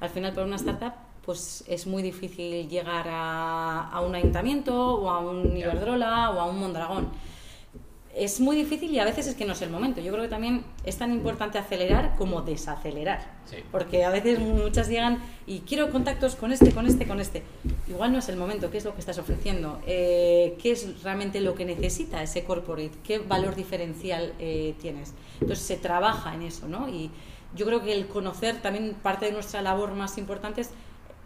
Al 0.00 0.10
final, 0.10 0.32
para 0.32 0.46
una 0.46 0.56
startup, 0.56 0.92
pues 1.24 1.64
es 1.66 1.86
muy 1.86 2.02
difícil 2.02 2.68
llegar 2.68 3.06
a, 3.08 3.88
a 3.88 4.00
un 4.00 4.14
ayuntamiento 4.14 4.74
o 4.74 5.10
a 5.10 5.18
un 5.20 5.56
Iberdrola 5.56 6.30
o 6.30 6.40
a 6.40 6.44
un 6.46 6.58
Mondragón 6.58 7.08
es 8.14 8.40
muy 8.40 8.56
difícil 8.56 8.90
y 8.90 8.98
a 8.98 9.04
veces 9.04 9.26
es 9.26 9.34
que 9.34 9.44
no 9.44 9.52
es 9.52 9.62
el 9.62 9.70
momento. 9.70 10.00
Yo 10.00 10.10
creo 10.12 10.24
que 10.24 10.28
también 10.28 10.64
es 10.84 10.96
tan 10.96 11.12
importante 11.12 11.58
acelerar 11.58 12.16
como 12.16 12.42
desacelerar. 12.42 13.20
Sí. 13.44 13.56
Porque 13.70 14.04
a 14.04 14.10
veces 14.10 14.38
muchas 14.38 14.88
llegan 14.88 15.22
y 15.46 15.60
quiero 15.60 15.90
contactos 15.90 16.34
con 16.34 16.52
este, 16.52 16.72
con 16.72 16.86
este, 16.86 17.06
con 17.06 17.20
este. 17.20 17.42
Igual 17.88 18.12
no 18.12 18.18
es 18.18 18.28
el 18.28 18.36
momento. 18.36 18.70
¿Qué 18.70 18.78
es 18.78 18.84
lo 18.84 18.94
que 18.94 19.00
estás 19.00 19.18
ofreciendo? 19.18 19.80
Eh, 19.86 20.56
¿Qué 20.60 20.72
es 20.72 21.02
realmente 21.02 21.40
lo 21.40 21.54
que 21.54 21.64
necesita 21.64 22.22
ese 22.22 22.44
corporate? 22.44 22.92
¿Qué 23.04 23.18
valor 23.18 23.54
diferencial 23.54 24.32
eh, 24.38 24.74
tienes? 24.80 25.14
Entonces 25.40 25.64
se 25.64 25.76
trabaja 25.76 26.34
en 26.34 26.42
eso, 26.42 26.66
¿no? 26.66 26.88
Y 26.88 27.10
yo 27.54 27.66
creo 27.66 27.82
que 27.82 27.92
el 27.92 28.08
conocer, 28.08 28.60
también 28.60 28.96
parte 29.02 29.26
de 29.26 29.32
nuestra 29.32 29.62
labor 29.62 29.94
más 29.94 30.18
importante 30.18 30.62
es 30.62 30.70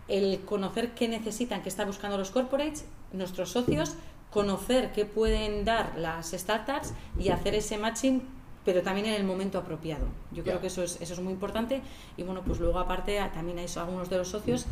el 0.09 0.41
conocer 0.41 0.91
qué 0.91 1.09
necesitan, 1.09 1.63
qué 1.63 1.69
están 1.69 1.87
buscando 1.87 2.19
los 2.19 2.31
corporates, 2.31 2.85
nuestros 3.13 3.51
socios, 3.51 3.95
conocer 4.33 4.93
qué 4.93 5.05
pueden 5.05 5.65
dar 5.65 5.97
las 5.97 6.33
startups 6.33 6.95
y 7.19 7.29
hacer 7.29 7.55
ese 7.55 7.79
matching 7.79 8.23
pero 8.65 8.83
también 8.83 9.07
en 9.07 9.15
el 9.15 9.25
momento 9.25 9.59
apropiado. 9.59 10.07
Yo 10.31 10.45
creo 10.45 10.61
que 10.61 10.69
eso 10.69 10.83
es, 10.83 11.01
eso 11.01 11.15
es 11.15 11.21
muy 11.21 11.33
importante. 11.33 11.83
Y 12.17 12.23
bueno, 12.23 12.43
pues 12.47 12.61
luego 12.61 12.79
aparte 12.79 13.21
también 13.35 13.59
hay 13.59 13.67
algunos 13.77 14.09
de 14.09 14.19
los 14.19 14.29
socios 14.29 14.67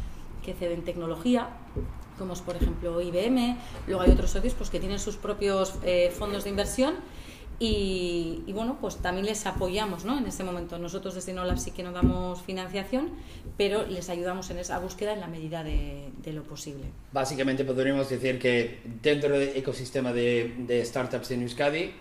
que 0.44 0.54
ceden 0.54 0.84
tecnología, 0.84 1.48
como 2.18 2.34
es 2.34 2.40
por 2.40 2.56
ejemplo 2.56 3.00
IBM, 3.00 3.56
luego 3.86 4.02
hay 4.02 4.10
otros 4.10 4.30
socios 4.30 4.54
pues 4.54 4.70
que 4.70 4.78
tienen 4.78 4.98
sus 4.98 5.16
propios 5.16 5.74
eh, 5.82 6.14
fondos 6.16 6.44
de 6.44 6.50
inversión 6.50 6.94
y, 7.62 8.42
bueno, 8.54 8.78
pues 8.80 8.96
también 8.96 9.26
les 9.26 9.44
apoyamos 9.44 10.06
¿no? 10.06 10.16
en 10.16 10.26
este 10.26 10.42
momento. 10.42 10.78
Nosotros 10.78 11.14
desde 11.14 11.32
InnoLab 11.32 11.58
sí 11.58 11.72
que 11.72 11.82
no 11.82 11.92
damos 11.92 12.40
financiación, 12.40 13.10
pero 13.58 13.86
les 13.86 14.08
ayudamos 14.08 14.48
en 14.50 14.58
esa 14.60 14.78
búsqueda 14.78 15.12
en 15.12 15.20
la 15.20 15.26
medida 15.26 15.62
de, 15.62 16.08
de 16.22 16.32
lo 16.32 16.42
posible. 16.42 16.86
Básicamente 17.12 17.66
podríamos 17.66 18.08
decir 18.08 18.38
que 18.38 18.80
dentro 19.02 19.38
del 19.38 19.54
ecosistema 19.54 20.10
de, 20.14 20.54
de 20.60 20.82
startups 20.86 21.32
en 21.32 21.42
Euskadi, 21.42 21.92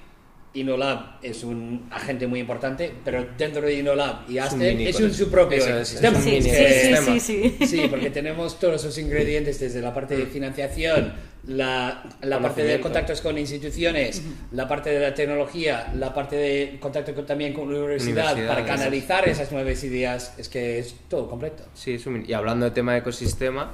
InnoLab 0.54 1.20
es 1.22 1.44
un 1.44 1.88
agente 1.92 2.26
muy 2.26 2.40
importante, 2.40 2.92
pero 3.06 3.26
dentro 3.38 3.62
de 3.62 3.76
InnoLab 3.76 4.30
y 4.30 4.40
Asten 4.40 4.82
es, 4.82 5.00
un 5.00 5.14
su 5.14 5.30
propio 5.30 5.62
sistema. 5.86 6.20
Sí, 6.20 6.42
sí, 6.42 6.50
sí, 6.50 7.20
sí, 7.20 7.68
sí, 7.68 7.88
porque 7.90 8.10
tenemos 8.10 8.60
todos 8.60 8.84
esos 8.84 8.98
ingredientes 8.98 9.60
desde 9.60 9.82
la 9.82 9.94
parte 9.94 10.18
de 10.18 10.26
financiación, 10.26 11.14
la, 11.46 12.04
la 12.22 12.40
parte 12.40 12.64
de 12.64 12.80
contactos 12.80 13.22
con 13.22 13.38
instituciones, 13.38 14.24
la 14.52 14.68
parte 14.68 14.90
de 14.90 15.00
la 15.00 15.14
tecnología, 15.14 15.94
la 15.96 16.14
parte 16.14 16.36
de 16.36 16.78
contacto 16.80 17.14
con, 17.14 17.26
también 17.26 17.54
con 17.54 17.72
la 17.72 17.80
universidad, 17.80 18.36
para 18.48 18.66
canalizar 18.66 19.28
es. 19.28 19.40
esas 19.40 19.52
nuevas 19.52 19.84
ideas, 19.84 20.34
es 20.38 20.50
que 20.50 20.80
es 20.80 20.96
todo 21.08 21.30
completo. 21.30 21.64
Sí, 21.76 21.94
es 21.94 22.06
un, 22.08 22.26
y 22.28 22.34
hablando 22.34 22.66
de 22.66 22.72
tema 22.72 22.94
de 22.94 23.00
ecosistema, 23.00 23.72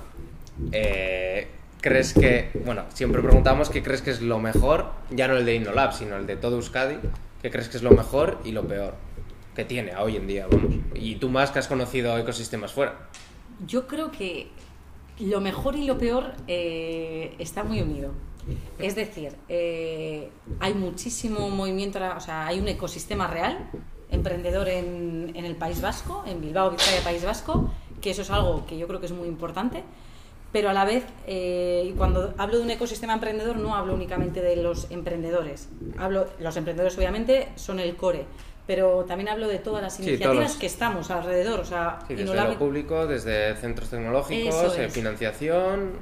eh, 0.72 1.48
crees 1.86 2.16
que, 2.16 2.50
bueno, 2.66 2.86
siempre 2.96 3.22
preguntamos 3.22 3.70
qué 3.70 3.84
crees 3.84 4.02
que 4.02 4.10
es 4.10 4.20
lo 4.20 4.40
mejor, 4.40 4.90
ya 5.12 5.28
no 5.28 5.38
el 5.38 5.46
de 5.46 5.54
InnoLab, 5.54 5.94
sino 5.94 6.18
el 6.18 6.26
de 6.26 6.36
todo 6.36 6.56
Euskadi, 6.56 6.98
qué 7.44 7.52
crees 7.52 7.70
que 7.70 7.78
es 7.78 7.84
lo 7.84 7.92
mejor 7.92 8.40
y 8.44 8.54
lo 8.54 8.68
peor 8.68 8.96
que 9.56 9.66
tiene 9.66 9.96
hoy 9.96 10.16
en 10.16 10.26
día, 10.26 10.48
vamos. 10.50 10.74
Y 10.96 11.18
tú 11.18 11.30
más 11.30 11.52
que 11.52 11.60
has 11.60 11.68
conocido 11.68 12.18
ecosistemas 12.18 12.74
fuera. 12.74 13.08
Yo 13.68 13.86
creo 13.86 14.10
que 14.10 14.48
lo 15.20 15.42
mejor 15.42 15.76
y 15.76 15.86
lo 15.86 16.00
peor 16.00 16.34
eh, 16.48 17.36
está 17.38 17.64
muy 17.64 17.84
unido. 17.84 18.14
Es 18.80 18.96
decir, 18.96 19.34
eh, 19.48 20.32
hay 20.60 20.74
muchísimo 20.74 21.52
movimiento, 21.52 22.00
o 22.18 22.20
sea, 22.20 22.48
hay 22.48 22.60
un 22.60 22.68
ecosistema 22.68 23.28
real, 23.28 23.70
emprendedor 24.10 24.70
en, 24.70 25.34
en 25.36 25.46
el 25.46 25.56
País 25.56 25.82
Vasco, 25.82 26.24
en 26.26 26.42
Bilbao, 26.42 26.72
Vizcaya, 26.72 27.04
País 27.04 27.24
Vasco, 27.24 27.70
que 28.02 28.10
eso 28.10 28.24
es 28.24 28.32
algo 28.32 28.66
que 28.66 28.76
yo 28.76 28.88
creo 28.88 29.00
que 29.00 29.06
es 29.06 29.12
muy 29.12 29.28
importante 29.28 29.84
pero 30.56 30.70
a 30.70 30.74
la 30.74 30.86
vez, 30.86 31.04
eh, 31.28 31.94
cuando 31.98 32.34
hablo 32.38 32.60
de 32.60 32.64
un 32.64 32.72
ecosistema 32.72 33.12
emprendedor, 33.12 33.58
no 33.58 33.76
hablo 33.76 33.94
únicamente 33.94 34.42
de 34.42 34.56
los 34.56 34.90
emprendedores. 34.90 35.68
Hablo, 35.98 36.28
los 36.40 36.56
emprendedores 36.56 36.98
obviamente 36.98 37.50
son 37.56 37.82
el 37.82 37.98
core, 37.98 38.24
pero 38.66 39.04
también 39.04 39.28
hablo 39.28 39.50
de 39.50 39.60
todas 39.60 39.84
las 39.84 40.00
iniciativas 40.00 40.54
sí, 40.54 40.60
que 40.60 40.68
estamos 40.68 41.12
alrededor. 41.12 41.60
O 41.60 41.66
sea, 41.66 42.00
sí, 42.08 42.16
desde 42.16 42.34
lo 42.34 42.58
público, 42.58 43.06
desde 43.06 43.54
centros 43.58 43.90
tecnológicos, 43.90 44.78
eh, 44.78 44.88
financiación 44.90 46.00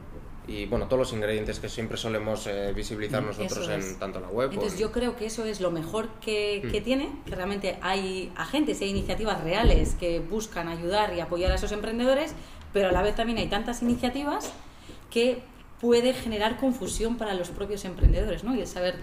y 0.48 0.66
bueno, 0.66 0.86
todos 0.86 1.00
los 1.00 1.14
ingredientes 1.14 1.60
que 1.60 1.68
siempre 1.68 1.98
solemos 1.98 2.46
eh, 2.46 2.74
visibilizar 2.76 3.24
nosotros 3.24 3.68
en 3.70 3.98
tanto 3.98 4.20
la 4.20 4.28
web. 4.28 4.52
Entonces 4.54 4.78
o... 4.78 4.82
yo 4.82 4.92
creo 4.92 5.16
que 5.16 5.26
eso 5.26 5.46
es 5.46 5.62
lo 5.62 5.72
mejor 5.72 6.10
que, 6.22 6.68
que 6.72 6.80
mm. 6.80 6.84
tiene, 6.84 7.12
que 7.26 7.34
realmente 7.34 7.80
hay 7.82 8.32
agentes 8.36 8.82
y 8.82 8.84
hay 8.84 8.90
iniciativas 8.92 9.44
reales 9.44 9.96
que 10.00 10.20
buscan 10.20 10.68
ayudar 10.68 11.16
y 11.16 11.22
apoyar 11.22 11.52
a 11.52 11.56
esos 11.56 11.72
emprendedores, 11.72 12.36
pero 12.74 12.90
a 12.90 12.92
la 12.92 13.02
vez 13.02 13.16
también 13.16 13.38
hay 13.38 13.48
tantas 13.48 13.82
iniciativas 13.82 14.52
que 15.10 15.44
puede 15.80 16.14
generar 16.14 16.58
confusión 16.58 17.18
para 17.18 17.34
los 17.34 17.50
propios 17.50 17.86
emprendedores, 17.86 18.44
¿no? 18.44 18.56
Y 18.56 18.62
el 18.62 18.68
saber 18.68 18.96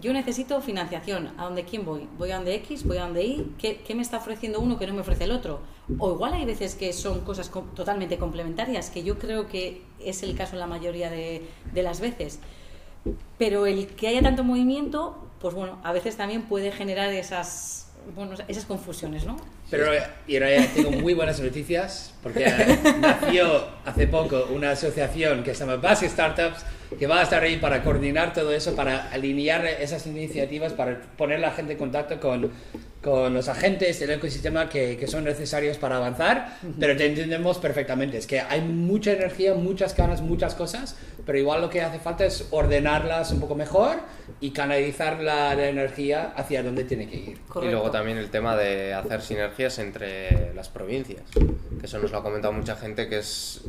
yo 0.00 0.12
necesito 0.12 0.60
financiación. 0.60 1.30
¿A 1.38 1.44
dónde 1.44 1.64
quién 1.64 1.84
voy? 1.84 2.06
¿Voy 2.18 2.30
a 2.30 2.36
donde 2.36 2.54
X? 2.56 2.84
¿Voy 2.84 2.98
a 2.98 3.02
donde 3.02 3.24
Y? 3.24 3.54
¿Qué, 3.58 3.78
¿Qué, 3.78 3.94
me 3.94 4.02
está 4.02 4.18
ofreciendo 4.18 4.60
uno 4.60 4.78
que 4.78 4.86
no 4.86 4.92
me 4.92 5.00
ofrece 5.00 5.24
el 5.24 5.32
otro? 5.32 5.60
O 5.98 6.12
igual 6.12 6.34
hay 6.34 6.44
veces 6.44 6.74
que 6.74 6.92
son 6.92 7.20
cosas 7.20 7.50
totalmente 7.74 8.18
complementarias, 8.18 8.90
que 8.90 9.02
yo 9.02 9.18
creo 9.18 9.46
que 9.46 9.82
es 9.98 10.22
el 10.22 10.36
caso 10.36 10.52
en 10.54 10.60
la 10.60 10.66
mayoría 10.66 11.10
de 11.10 11.42
las 11.72 12.00
veces. 12.00 12.40
Pero 13.38 13.66
el 13.66 13.86
que 13.88 14.08
haya 14.08 14.22
tanto 14.22 14.44
movimiento, 14.44 15.16
pues 15.40 15.54
bueno, 15.54 15.78
a 15.82 15.92
veces 15.92 16.16
también 16.16 16.42
puede 16.42 16.72
generar 16.72 17.12
esas, 17.12 17.85
bueno, 18.14 18.34
esas 18.48 18.64
confusiones, 18.64 19.24
¿no? 19.24 19.36
Pero 19.70 19.86
y 20.26 20.36
ahora 20.36 20.48
tengo 20.74 20.90
muy 20.92 21.14
buenas 21.14 21.40
noticias 21.40 22.14
porque 22.22 22.44
nació 23.00 23.66
hace 23.84 24.06
poco 24.06 24.48
una 24.54 24.70
asociación 24.70 25.42
que 25.42 25.54
se 25.54 25.60
llama 25.60 25.76
Base 25.76 26.08
Startups 26.08 26.64
que 26.98 27.06
va 27.06 27.20
a 27.20 27.22
estar 27.22 27.42
ahí 27.42 27.56
para 27.56 27.82
coordinar 27.82 28.32
todo 28.32 28.52
eso, 28.52 28.76
para 28.76 29.10
alinear 29.10 29.66
esas 29.66 30.06
iniciativas, 30.06 30.72
para 30.72 31.00
poner 31.16 31.40
la 31.40 31.50
gente 31.50 31.72
en 31.72 31.78
contacto 31.78 32.20
con, 32.20 32.52
con 33.02 33.34
los 33.34 33.48
agentes 33.48 33.98
del 33.98 34.10
ecosistema 34.10 34.68
que, 34.68 34.96
que, 34.96 35.06
son 35.08 35.24
necesarios 35.24 35.78
para 35.78 35.96
avanzar, 35.96 36.58
pero 36.78 36.96
te 36.96 37.06
entendemos 37.06 37.58
perfectamente. 37.58 38.18
Es 38.18 38.26
que 38.26 38.40
hay 38.40 38.60
mucha 38.60 39.12
energía, 39.12 39.54
muchas 39.54 39.96
ganas, 39.96 40.20
muchas 40.20 40.54
cosas, 40.54 40.96
pero 41.24 41.38
igual 41.38 41.60
lo 41.60 41.70
que 41.70 41.82
hace 41.82 41.98
falta 41.98 42.24
es 42.24 42.46
ordenarlas 42.50 43.32
un 43.32 43.40
poco 43.40 43.56
mejor 43.56 43.96
y 44.40 44.50
canalizar 44.50 45.20
la, 45.20 45.52
energía 45.68 46.32
hacia 46.36 46.62
donde 46.62 46.84
tiene 46.84 47.08
que 47.08 47.16
ir. 47.16 47.38
Y 47.62 47.70
luego 47.70 47.90
también 47.90 48.18
el 48.18 48.30
tema 48.30 48.56
de 48.56 48.92
hacer 48.92 49.22
sinergias 49.22 49.78
entre 49.78 50.52
las 50.54 50.68
provincias, 50.68 51.22
que 51.80 51.86
eso 51.86 51.98
nos 51.98 52.10
lo 52.10 52.18
ha 52.18 52.22
comentado 52.22 52.52
mucha 52.52 52.76
gente, 52.76 53.08
que 53.08 53.18
es 53.18 53.62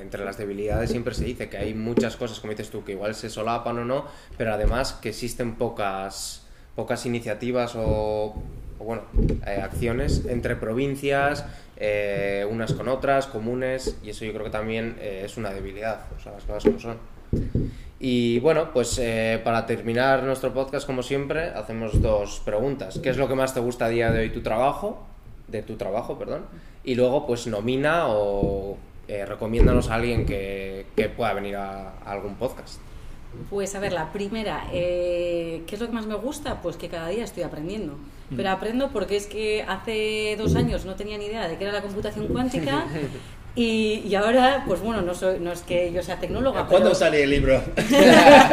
entre 0.00 0.24
las 0.24 0.36
debilidades 0.36 0.90
siempre 0.90 1.14
se 1.14 1.24
dice 1.24 1.48
que 1.48 1.56
hay 1.56 1.74
muchas 1.74 2.16
cosas, 2.16 2.40
como 2.40 2.52
dices 2.52 2.70
tú, 2.70 2.84
que 2.84 2.92
igual 2.92 3.14
se 3.14 3.30
solapan 3.30 3.78
o 3.78 3.84
no, 3.84 4.06
pero 4.36 4.52
además 4.52 4.92
que 4.94 5.10
existen 5.10 5.54
pocas, 5.54 6.46
pocas 6.76 7.06
iniciativas 7.06 7.72
o, 7.76 8.34
bueno, 8.78 9.02
eh, 9.46 9.60
acciones 9.62 10.24
entre 10.26 10.56
provincias, 10.56 11.44
eh, 11.76 12.46
unas 12.50 12.74
con 12.74 12.88
otras, 12.88 13.26
comunes, 13.26 13.96
y 14.02 14.10
eso 14.10 14.24
yo 14.24 14.32
creo 14.32 14.44
que 14.44 14.50
también 14.50 14.96
eh, 15.00 15.22
es 15.24 15.36
una 15.36 15.50
debilidad, 15.50 16.06
o 16.16 16.20
sea, 16.20 16.32
las 16.32 16.44
cosas 16.44 16.64
como 16.64 16.78
son. 16.78 16.98
Y 18.02 18.40
bueno, 18.40 18.70
pues 18.72 18.98
eh, 18.98 19.38
para 19.44 19.66
terminar 19.66 20.22
nuestro 20.22 20.54
podcast, 20.54 20.86
como 20.86 21.02
siempre, 21.02 21.50
hacemos 21.50 22.00
dos 22.00 22.40
preguntas. 22.42 22.98
¿Qué 23.02 23.10
es 23.10 23.18
lo 23.18 23.28
que 23.28 23.34
más 23.34 23.52
te 23.52 23.60
gusta 23.60 23.84
a 23.84 23.88
día 23.90 24.10
de 24.10 24.20
hoy 24.20 24.30
tu 24.30 24.40
trabajo? 24.40 25.04
De 25.48 25.62
tu 25.62 25.76
trabajo, 25.76 26.18
perdón. 26.18 26.46
Y 26.82 26.94
luego, 26.94 27.26
pues 27.26 27.46
nomina 27.46 28.06
o 28.08 28.78
eh, 29.06 29.26
recomiéndanos 29.26 29.90
a 29.90 29.96
alguien 29.96 30.24
que, 30.24 30.86
que 30.96 31.10
pueda 31.10 31.34
venir 31.34 31.56
a, 31.56 31.98
algún 32.06 32.36
podcast. 32.36 32.80
Pues 33.50 33.74
a 33.74 33.80
ver, 33.80 33.92
la 33.92 34.10
primera, 34.12 34.66
eh, 34.72 35.62
¿qué 35.66 35.74
es 35.74 35.80
lo 35.80 35.88
que 35.88 35.92
más 35.92 36.06
me 36.06 36.14
gusta? 36.14 36.62
Pues 36.62 36.78
que 36.78 36.88
cada 36.88 37.08
día 37.08 37.24
estoy 37.24 37.42
aprendiendo. 37.42 37.98
Mm. 38.30 38.36
Pero 38.36 38.50
aprendo 38.50 38.88
porque 38.92 39.16
es 39.16 39.26
que 39.26 39.62
hace 39.68 40.36
dos 40.38 40.56
años 40.56 40.86
no 40.86 40.94
tenía 40.94 41.18
ni 41.18 41.26
idea 41.26 41.46
de 41.48 41.58
qué 41.58 41.64
era 41.64 41.72
la 41.74 41.82
computación 41.82 42.28
cuántica 42.28 42.86
Y, 43.56 44.14
ahora, 44.14 44.64
pues 44.66 44.80
bueno, 44.80 45.02
no, 45.02 45.14
soy, 45.14 45.40
no 45.40 45.50
es 45.52 45.62
que 45.62 45.92
yo 45.92 46.02
sea 46.02 46.20
tecnóloga. 46.20 46.66
¿Cuándo 46.66 46.94
sale 46.94 47.24
el 47.24 47.30
libro? 47.30 47.60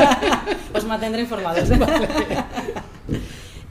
Os 0.73 0.83
mantendré 0.85 1.21
informados. 1.21 1.69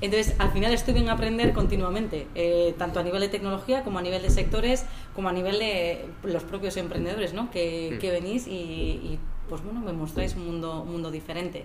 Entonces, 0.01 0.35
al 0.39 0.53
final 0.53 0.73
estoy 0.73 0.99
en 0.99 1.09
aprender 1.09 1.53
continuamente, 1.53 2.27
eh, 2.35 2.75
tanto 2.79 3.01
a 3.01 3.03
nivel 3.03 3.21
de 3.21 3.29
tecnología 3.29 3.83
como 3.83 3.99
a 3.99 4.03
nivel 4.03 4.23
de 4.23 4.31
sectores, 4.31 4.85
como 5.15 5.29
a 5.29 5.33
nivel 5.33 5.59
de 5.59 6.05
los 6.23 6.43
propios 6.45 6.77
emprendedores, 6.77 7.33
¿no? 7.33 7.51
Que, 7.51 7.93
mm. 7.95 7.99
que 7.99 8.11
venís 8.11 8.47
y, 8.47 9.19
pues 9.49 9.63
bueno, 9.65 9.81
me 9.81 9.93
mostráis 9.93 10.37
un 10.37 10.47
mundo, 10.47 10.83
un 10.83 10.93
mundo 10.93 11.11
diferente. 11.11 11.65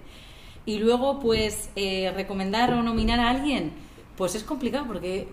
Y 0.65 0.79
luego, 0.79 1.19
pues, 1.19 1.69
eh, 1.75 2.11
recomendar 2.15 2.73
o 2.73 2.81
nominar 2.81 3.19
a 3.19 3.29
alguien, 3.29 3.73
pues 4.15 4.35
es 4.35 4.43
complicado 4.43 4.85
porque 4.87 5.27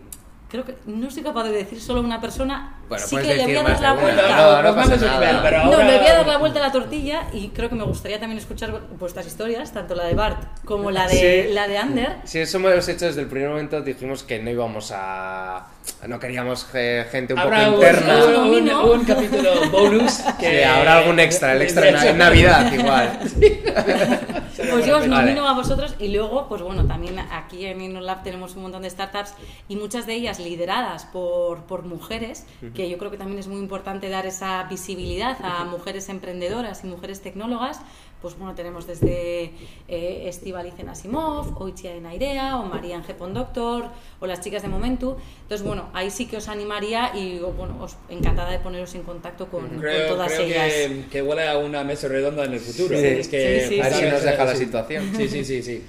creo 0.49 0.65
que 0.65 0.75
no 0.87 1.11
soy 1.11 1.23
capaz 1.23 1.45
de 1.45 1.53
decir 1.53 1.81
solo 1.81 2.01
una 2.01 2.21
persona. 2.21 2.75
Bueno, 2.89 3.07
sí 3.07 3.17
que 3.17 3.35
le 3.35 3.45
voy 3.45 3.57
a 3.57 3.63
dar 3.63 3.81
la 3.81 3.93
vuelta. 3.93 4.37
No, 4.37 4.63
no, 4.63 4.75
pasa 4.75 4.97
nada. 4.97 5.65
no, 5.65 5.83
le 5.83 5.99
voy 5.99 6.07
a 6.07 6.15
dar 6.15 6.27
la 6.27 6.39
vuelta 6.39 6.59
a 6.59 6.63
la 6.63 6.73
tortilla 6.73 7.27
y 7.33 7.49
creo 7.49 7.69
que 7.69 7.75
me 7.75 7.85
gustaría 7.85 8.19
también 8.19 8.39
escuchar 8.39 8.81
vuestras 8.99 9.27
historias, 9.27 9.73
tanto 9.73 9.95
la 9.95 10.05
de 10.05 10.15
Bart 10.15 10.43
como 10.65 10.91
la 10.91 11.07
de 11.07 11.51
la 11.53 11.69
de 11.69 11.79
Ander. 11.79 12.17
Sí, 12.25 12.39
eso 12.39 12.59
hemos 12.59 12.89
hecho 12.89 13.07
desde 13.07 13.21
el 13.21 13.29
primer 13.29 13.51
momento. 13.51 13.83
Dijimos 13.83 14.23
que 14.23 14.39
no 14.39 14.51
íbamos 14.51 14.93
a 14.95 15.67
no 16.07 16.19
queríamos 16.19 16.67
gente 16.67 17.35
un 17.35 17.43
poco 17.43 17.63
interna. 17.63 18.25
Un, 18.25 18.71
un, 18.71 19.05
capítulo 19.05 19.69
bonus 19.71 20.21
que 20.39 20.65
habrá 20.65 20.99
algún 20.99 21.19
extra, 21.21 21.53
el 21.53 21.63
extra 21.63 21.89
en 22.09 22.19
Navidad 22.19 22.73
igual. 22.73 23.19
Pues 24.71 24.87
yo 24.87 24.99
os 24.99 25.07
nomino 25.07 25.49
a 25.49 25.55
vosotros 25.55 25.95
y 25.99 26.09
luego, 26.09 26.47
pues 26.49 26.63
bueno, 26.63 26.87
también 26.87 27.19
aquí 27.19 27.65
en 27.67 27.81
InnoLab 27.81 28.23
tenemos 28.23 28.57
un 28.57 28.63
montón 28.63 28.83
de 28.83 28.91
startups 28.91 29.35
y 29.69 29.77
muchas 29.77 30.07
de 30.07 30.15
ellas 30.15 30.39
lideradas 30.39 31.07
por, 31.07 31.63
por 31.65 31.85
mujeres, 31.85 32.47
que 32.75 32.89
yo 32.89 32.99
creo 32.99 33.11
que 33.11 33.17
también 33.17 33.39
es 33.39 33.49
muy 33.49 33.59
importante 33.59 34.09
dar 34.09 34.27
esa 34.27 34.65
visibilidad 34.65 35.37
a 35.43 35.65
mujeres 35.71 36.09
emprendedoras 36.09 36.85
y 36.85 36.87
mujeres 36.87 37.21
tecnólogas 37.21 37.81
pues 38.21 38.37
bueno, 38.37 38.55
tenemos 38.55 38.87
desde 38.87 39.53
eh, 39.87 40.25
Estivalicen 40.27 40.89
Asimov, 40.89 41.61
o 41.61 41.69
Ichia 41.69 41.93
de 41.93 42.01
Nairea, 42.01 42.57
o 42.57 42.65
María 42.65 43.03
G. 43.03 43.15
Doctor, 43.33 43.85
o 44.21 44.27
las 44.27 44.41
chicas 44.41 44.63
de 44.63 44.69
Momentu. 44.69 45.17
Entonces, 45.43 45.67
bueno, 45.67 45.89
ahí 45.93 46.11
sí 46.11 46.27
que 46.27 46.39
os 46.39 46.49
animaría 46.49 47.13
y 47.15 47.39
bueno, 47.39 47.77
os 47.81 47.97
encantada 48.09 48.51
de 48.51 48.59
poneros 48.59 48.95
en 48.95 49.03
contacto 49.03 49.49
con, 49.49 49.81
todas 50.09 50.39
ellas. 50.39 50.73
Que, 50.73 51.05
que 51.11 51.23
huele 51.23 51.49
a 51.49 51.59
una 51.59 51.85
mesa 51.85 52.09
redonda 52.09 52.45
en 52.45 52.55
el 52.55 52.61
futuro. 52.61 52.99
Sí, 52.99 53.07
es 53.07 53.29
que 53.29 53.61
sí, 53.61 53.69
sí, 53.69 53.81
a 53.81 53.85
ver 53.85 53.93
si 53.95 54.05
nos 54.07 54.23
deja 54.23 54.45
la 54.45 54.57
situación. 54.57 55.13
Sí, 55.17 55.29
sí, 55.29 55.45
sí, 55.45 55.63
sí. 55.63 55.85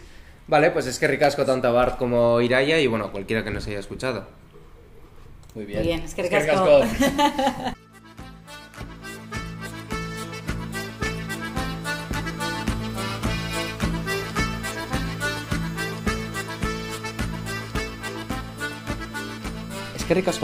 Vale, 0.47 0.71
pues 0.71 0.87
es 0.87 0.97
que 0.97 1.07
ricasco 1.07 1.45
tanto 1.45 1.67
a 1.67 1.71
Bart 1.71 1.97
como 1.97 2.41
Iraya 2.41 2.79
y 2.79 2.87
bueno, 2.87 3.11
cualquiera 3.11 3.43
que 3.43 3.51
nos 3.51 3.67
haya 3.67 3.79
escuchado. 3.79 4.25
Muy 5.55 5.65
bien. 5.65 5.79
Muy 5.79 5.87
bien, 5.87 6.01
es 6.01 6.13
que 6.15 6.23
ricasco. 6.23 6.79
que 6.79 6.85
ricasco 6.85 7.75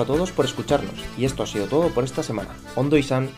a 0.04 0.06
todos 0.06 0.32
por 0.32 0.45
escucharnos, 0.45 0.93
y 1.17 1.25
esto 1.25 1.41
ha 1.41 1.47
sido 1.47 1.65
todo 1.65 1.89
por 1.89 2.04
esta 2.04 2.21
semana. 2.21 2.56
Ondo 2.75 2.97
y 2.97 3.04
San. 3.04 3.30